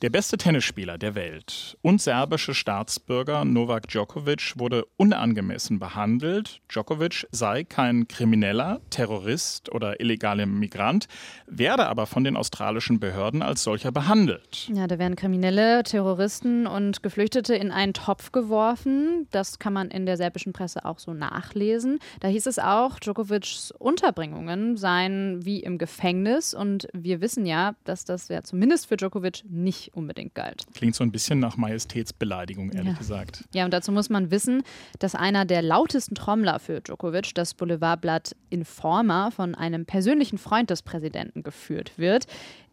der 0.02 0.10
beste 0.10 0.36
Tennisspieler 0.36 0.98
der 0.98 1.14
Welt 1.14 1.78
und 1.80 2.02
serbische 2.02 2.54
Staatsbürger 2.54 3.44
Novak 3.44 3.86
Djokovic 3.86 4.54
wurde 4.56 4.84
unangemessen 4.96 5.78
behandelt. 5.78 6.60
Djokovic 6.68 7.28
sei 7.30 7.62
kein 7.62 8.08
Krimineller, 8.08 8.80
Terrorist 8.90 9.70
oder 9.70 10.00
illegaler 10.00 10.46
Migrant, 10.46 11.06
werde 11.46 11.86
aber 11.86 12.06
von 12.06 12.24
den 12.24 12.36
australischen 12.36 12.98
Behörden 12.98 13.42
als 13.42 13.62
solcher 13.62 13.92
behandelt. 13.92 14.68
Ja, 14.74 14.88
da 14.88 14.98
werden 14.98 15.14
Kriminelle, 15.14 15.84
Terroristen 15.84 16.66
und 16.66 17.04
Geflüchtete 17.04 17.54
in 17.54 17.70
einen 17.70 17.94
Topf 17.94 18.32
geworfen. 18.32 19.28
Das 19.30 19.60
kann 19.60 19.72
man 19.72 19.88
in 19.88 20.04
der 20.04 20.16
serbischen 20.16 20.52
Presse 20.52 20.84
auch 20.84 20.98
so 20.98 21.14
nachlesen. 21.14 22.00
Da 22.18 22.26
hieß 22.26 22.46
es 22.46 22.58
auch, 22.58 22.98
Djokovics 22.98 23.72
Unterbringungen 23.78 24.76
seien 24.76 25.44
wie 25.44 25.60
im 25.60 25.78
Gefängnis. 25.78 26.54
Und 26.54 26.88
wir 26.92 27.20
wissen 27.20 27.46
ja, 27.46 27.76
dass 27.84 28.04
das 28.04 28.26
ja 28.26 28.42
zumindest 28.42 28.86
für 28.86 28.96
Djokovic 28.96 29.44
nicht 29.48 29.91
unbedingt 29.92 30.34
galt. 30.34 30.64
Klingt 30.74 30.94
so 30.94 31.04
ein 31.04 31.12
bisschen 31.12 31.38
nach 31.38 31.56
Majestätsbeleidigung, 31.56 32.70
ehrlich 32.70 32.92
ja. 32.92 32.98
gesagt. 32.98 33.44
Ja, 33.54 33.64
und 33.64 33.72
dazu 33.72 33.92
muss 33.92 34.10
man 34.10 34.30
wissen, 34.30 34.62
dass 34.98 35.14
einer 35.14 35.44
der 35.44 35.62
lautesten 35.62 36.14
Trommler 36.14 36.58
für 36.58 36.80
Djokovic, 36.80 37.34
das 37.34 37.54
Boulevardblatt 37.54 38.34
Informa, 38.50 39.30
von 39.30 39.54
einem 39.54 39.86
persönlichen 39.86 40.38
Freund 40.38 40.70
des 40.70 40.82
Präsidenten 40.82 41.42
geführt 41.42 41.92
wird. 41.96 42.26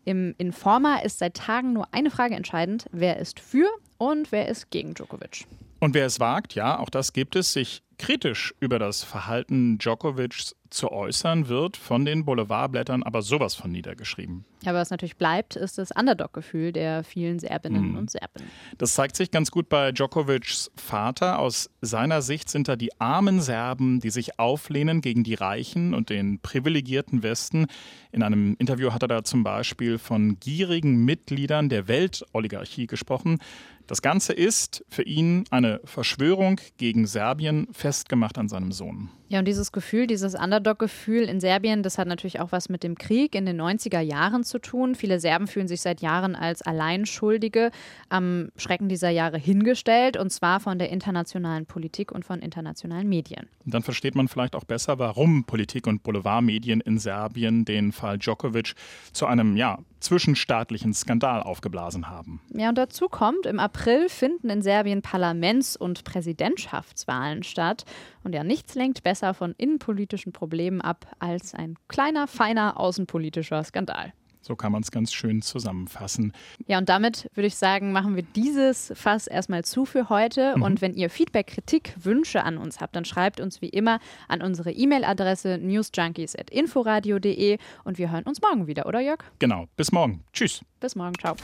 Im 0.05 0.33
Informa 0.37 0.97
ist 0.97 1.19
seit 1.19 1.35
Tagen 1.35 1.73
nur 1.73 1.93
eine 1.93 2.09
Frage 2.09 2.35
entscheidend: 2.35 2.85
Wer 2.91 3.17
ist 3.17 3.39
für 3.39 3.67
und 3.97 4.31
wer 4.31 4.47
ist 4.47 4.71
gegen 4.71 4.93
Djokovic? 4.93 5.45
Und 5.79 5.93
wer 5.93 6.05
es 6.05 6.19
wagt, 6.19 6.55
ja, 6.55 6.79
auch 6.79 6.89
das 6.89 7.13
gibt 7.13 7.35
es, 7.35 7.53
sich 7.53 7.83
kritisch 7.97 8.53
über 8.59 8.79
das 8.79 9.03
Verhalten 9.03 9.77
Djokovics 9.77 10.55
zu 10.69 10.91
äußern, 10.91 11.47
wird 11.47 11.77
von 11.77 12.05
den 12.05 12.25
Boulevardblättern 12.25 13.03
aber 13.03 13.21
sowas 13.21 13.55
von 13.55 13.71
niedergeschrieben. 13.71 14.45
Ja, 14.63 14.71
aber 14.71 14.79
was 14.79 14.89
natürlich 14.89 15.17
bleibt, 15.17 15.55
ist 15.55 15.77
das 15.77 15.91
Underdog-Gefühl 15.91 16.71
der 16.73 17.03
vielen 17.03 17.39
Serbinnen 17.39 17.91
Mhm. 17.91 17.97
und 17.97 18.11
Serben. 18.11 18.43
Das 18.77 18.93
zeigt 18.93 19.15
sich 19.15 19.31
ganz 19.31 19.51
gut 19.51 19.69
bei 19.69 19.91
Djokovics 19.91 20.69
Vater. 20.75 21.39
Aus 21.39 21.69
seiner 21.81 22.21
Sicht 22.21 22.49
sind 22.49 22.67
da 22.67 22.75
die 22.75 22.99
armen 22.99 23.41
Serben, 23.41 23.99
die 23.99 24.09
sich 24.09 24.37
auflehnen 24.39 25.01
gegen 25.01 25.23
die 25.23 25.35
Reichen 25.35 25.93
und 25.93 26.09
den 26.09 26.39
privilegierten 26.41 27.23
Westen. 27.23 27.67
In 28.11 28.21
einem 28.23 28.55
Interview 28.59 28.91
hat 28.91 29.01
er 29.03 29.07
da 29.07 29.23
zum 29.23 29.43
Beispiel 29.43 29.97
von 29.97 30.39
gierigen 30.39 31.05
Mitgliedern 31.05 31.69
der 31.69 31.87
Weltoligarchie 31.87 32.87
gesprochen. 32.87 33.39
Das 33.87 34.01
Ganze 34.01 34.33
ist 34.33 34.85
für 34.89 35.03
ihn 35.03 35.45
eine 35.49 35.79
Verschwörung 35.83 36.59
gegen 36.77 37.07
Serbien, 37.07 37.67
festgemacht 37.71 38.37
an 38.37 38.47
seinem 38.49 38.71
Sohn. 38.71 39.09
Ja, 39.31 39.37
und 39.37 39.47
dieses 39.47 39.71
Gefühl, 39.71 40.07
dieses 40.07 40.33
Underdog-Gefühl 40.33 41.23
in 41.23 41.39
Serbien, 41.39 41.83
das 41.83 41.99
hat 41.99 42.07
natürlich 42.07 42.39
auch 42.39 42.51
was 42.51 42.67
mit 42.67 42.81
dem 42.81 42.97
Krieg 42.97 43.35
in 43.35 43.45
den 43.45 43.61
90er 43.61 43.99
Jahren 43.99 44.43
zu 44.43 44.57
tun. 44.57 44.95
Viele 44.95 45.19
Serben 45.19 45.45
fühlen 45.45 45.67
sich 45.67 45.81
seit 45.81 46.01
Jahren 46.01 46.35
als 46.35 46.63
Alleinschuldige 46.63 47.69
am 48.09 48.49
Schrecken 48.57 48.89
dieser 48.89 49.11
Jahre 49.11 49.37
hingestellt, 49.37 50.17
und 50.17 50.31
zwar 50.31 50.59
von 50.59 50.79
der 50.79 50.89
internationalen 50.89 51.67
Politik 51.67 52.11
und 52.11 52.25
von 52.25 52.39
internationalen 52.39 53.07
Medien. 53.07 53.47
Dann 53.65 53.83
versteht 53.83 54.15
man 54.15 54.27
vielleicht 54.27 54.55
auch 54.55 54.63
besser, 54.63 54.97
warum 54.97 55.43
Politik 55.43 55.85
und 55.85 56.01
Boulevardmedien 56.01 56.81
in 56.81 56.97
Serbien 56.97 57.65
den 57.65 57.91
Fall 57.91 58.17
Djokovic 58.17 58.73
zu 59.13 59.27
einem 59.27 59.55
ja, 59.55 59.77
zwischenstaatlichen 59.99 60.93
Skandal 60.93 61.41
aufgeblasen 61.43 62.09
haben. 62.09 62.41
Ja, 62.53 62.69
und 62.69 62.77
dazu 62.77 63.09
kommt, 63.09 63.45
im 63.45 63.59
April 63.59 64.09
finden 64.09 64.49
in 64.49 64.61
Serbien 64.61 65.01
Parlaments- 65.01 65.75
und 65.75 66.03
Präsidentschaftswahlen 66.03 67.43
statt. 67.43 67.85
Und 68.23 68.33
ja, 68.33 68.43
nichts 68.43 68.75
lenkt 68.75 69.03
besser 69.03 69.33
von 69.33 69.53
innenpolitischen 69.57 70.31
Problemen 70.31 70.81
ab 70.81 71.07
als 71.19 71.53
ein 71.53 71.75
kleiner, 71.87 72.27
feiner 72.27 72.79
außenpolitischer 72.79 73.63
Skandal. 73.63 74.13
So 74.49 74.55
kann 74.55 74.71
man 74.71 74.81
es 74.81 74.89
ganz 74.89 75.13
schön 75.13 75.43
zusammenfassen. 75.43 76.33
Ja, 76.65 76.79
und 76.79 76.89
damit 76.89 77.29
würde 77.35 77.45
ich 77.45 77.55
sagen, 77.55 77.91
machen 77.91 78.15
wir 78.15 78.23
dieses 78.23 78.91
Fass 78.95 79.27
erstmal 79.27 79.63
zu 79.63 79.85
für 79.85 80.09
heute. 80.09 80.57
Mhm. 80.57 80.63
Und 80.63 80.81
wenn 80.81 80.95
ihr 80.95 81.11
Feedback, 81.11 81.45
Kritik, 81.45 81.93
Wünsche 82.01 82.43
an 82.43 82.57
uns 82.57 82.81
habt, 82.81 82.95
dann 82.95 83.05
schreibt 83.05 83.39
uns 83.39 83.61
wie 83.61 83.69
immer 83.69 83.99
an 84.27 84.41
unsere 84.41 84.71
E-Mail-Adresse 84.71 85.59
newsjunkies.inforadio.de 85.59 87.59
und 87.83 87.99
wir 87.99 88.11
hören 88.11 88.23
uns 88.23 88.41
morgen 88.41 88.65
wieder, 88.65 88.87
oder 88.87 89.01
Jörg? 89.01 89.19
Genau, 89.37 89.67
bis 89.77 89.91
morgen. 89.91 90.23
Tschüss. 90.33 90.65
Bis 90.79 90.95
morgen, 90.95 91.13
ciao. 91.19 91.35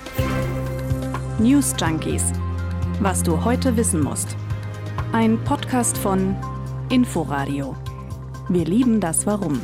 News 1.37 1.75
Junkies. 1.79 2.33
Was 3.01 3.21
du 3.21 3.45
heute 3.45 3.77
wissen 3.77 4.01
musst. 4.01 4.35
Ein 5.11 5.37
Podcast 5.43 5.95
von 5.95 6.35
Inforadio. 6.89 7.75
Wir 8.49 8.65
lieben 8.65 8.99
das 8.99 9.27
Warum. 9.27 9.61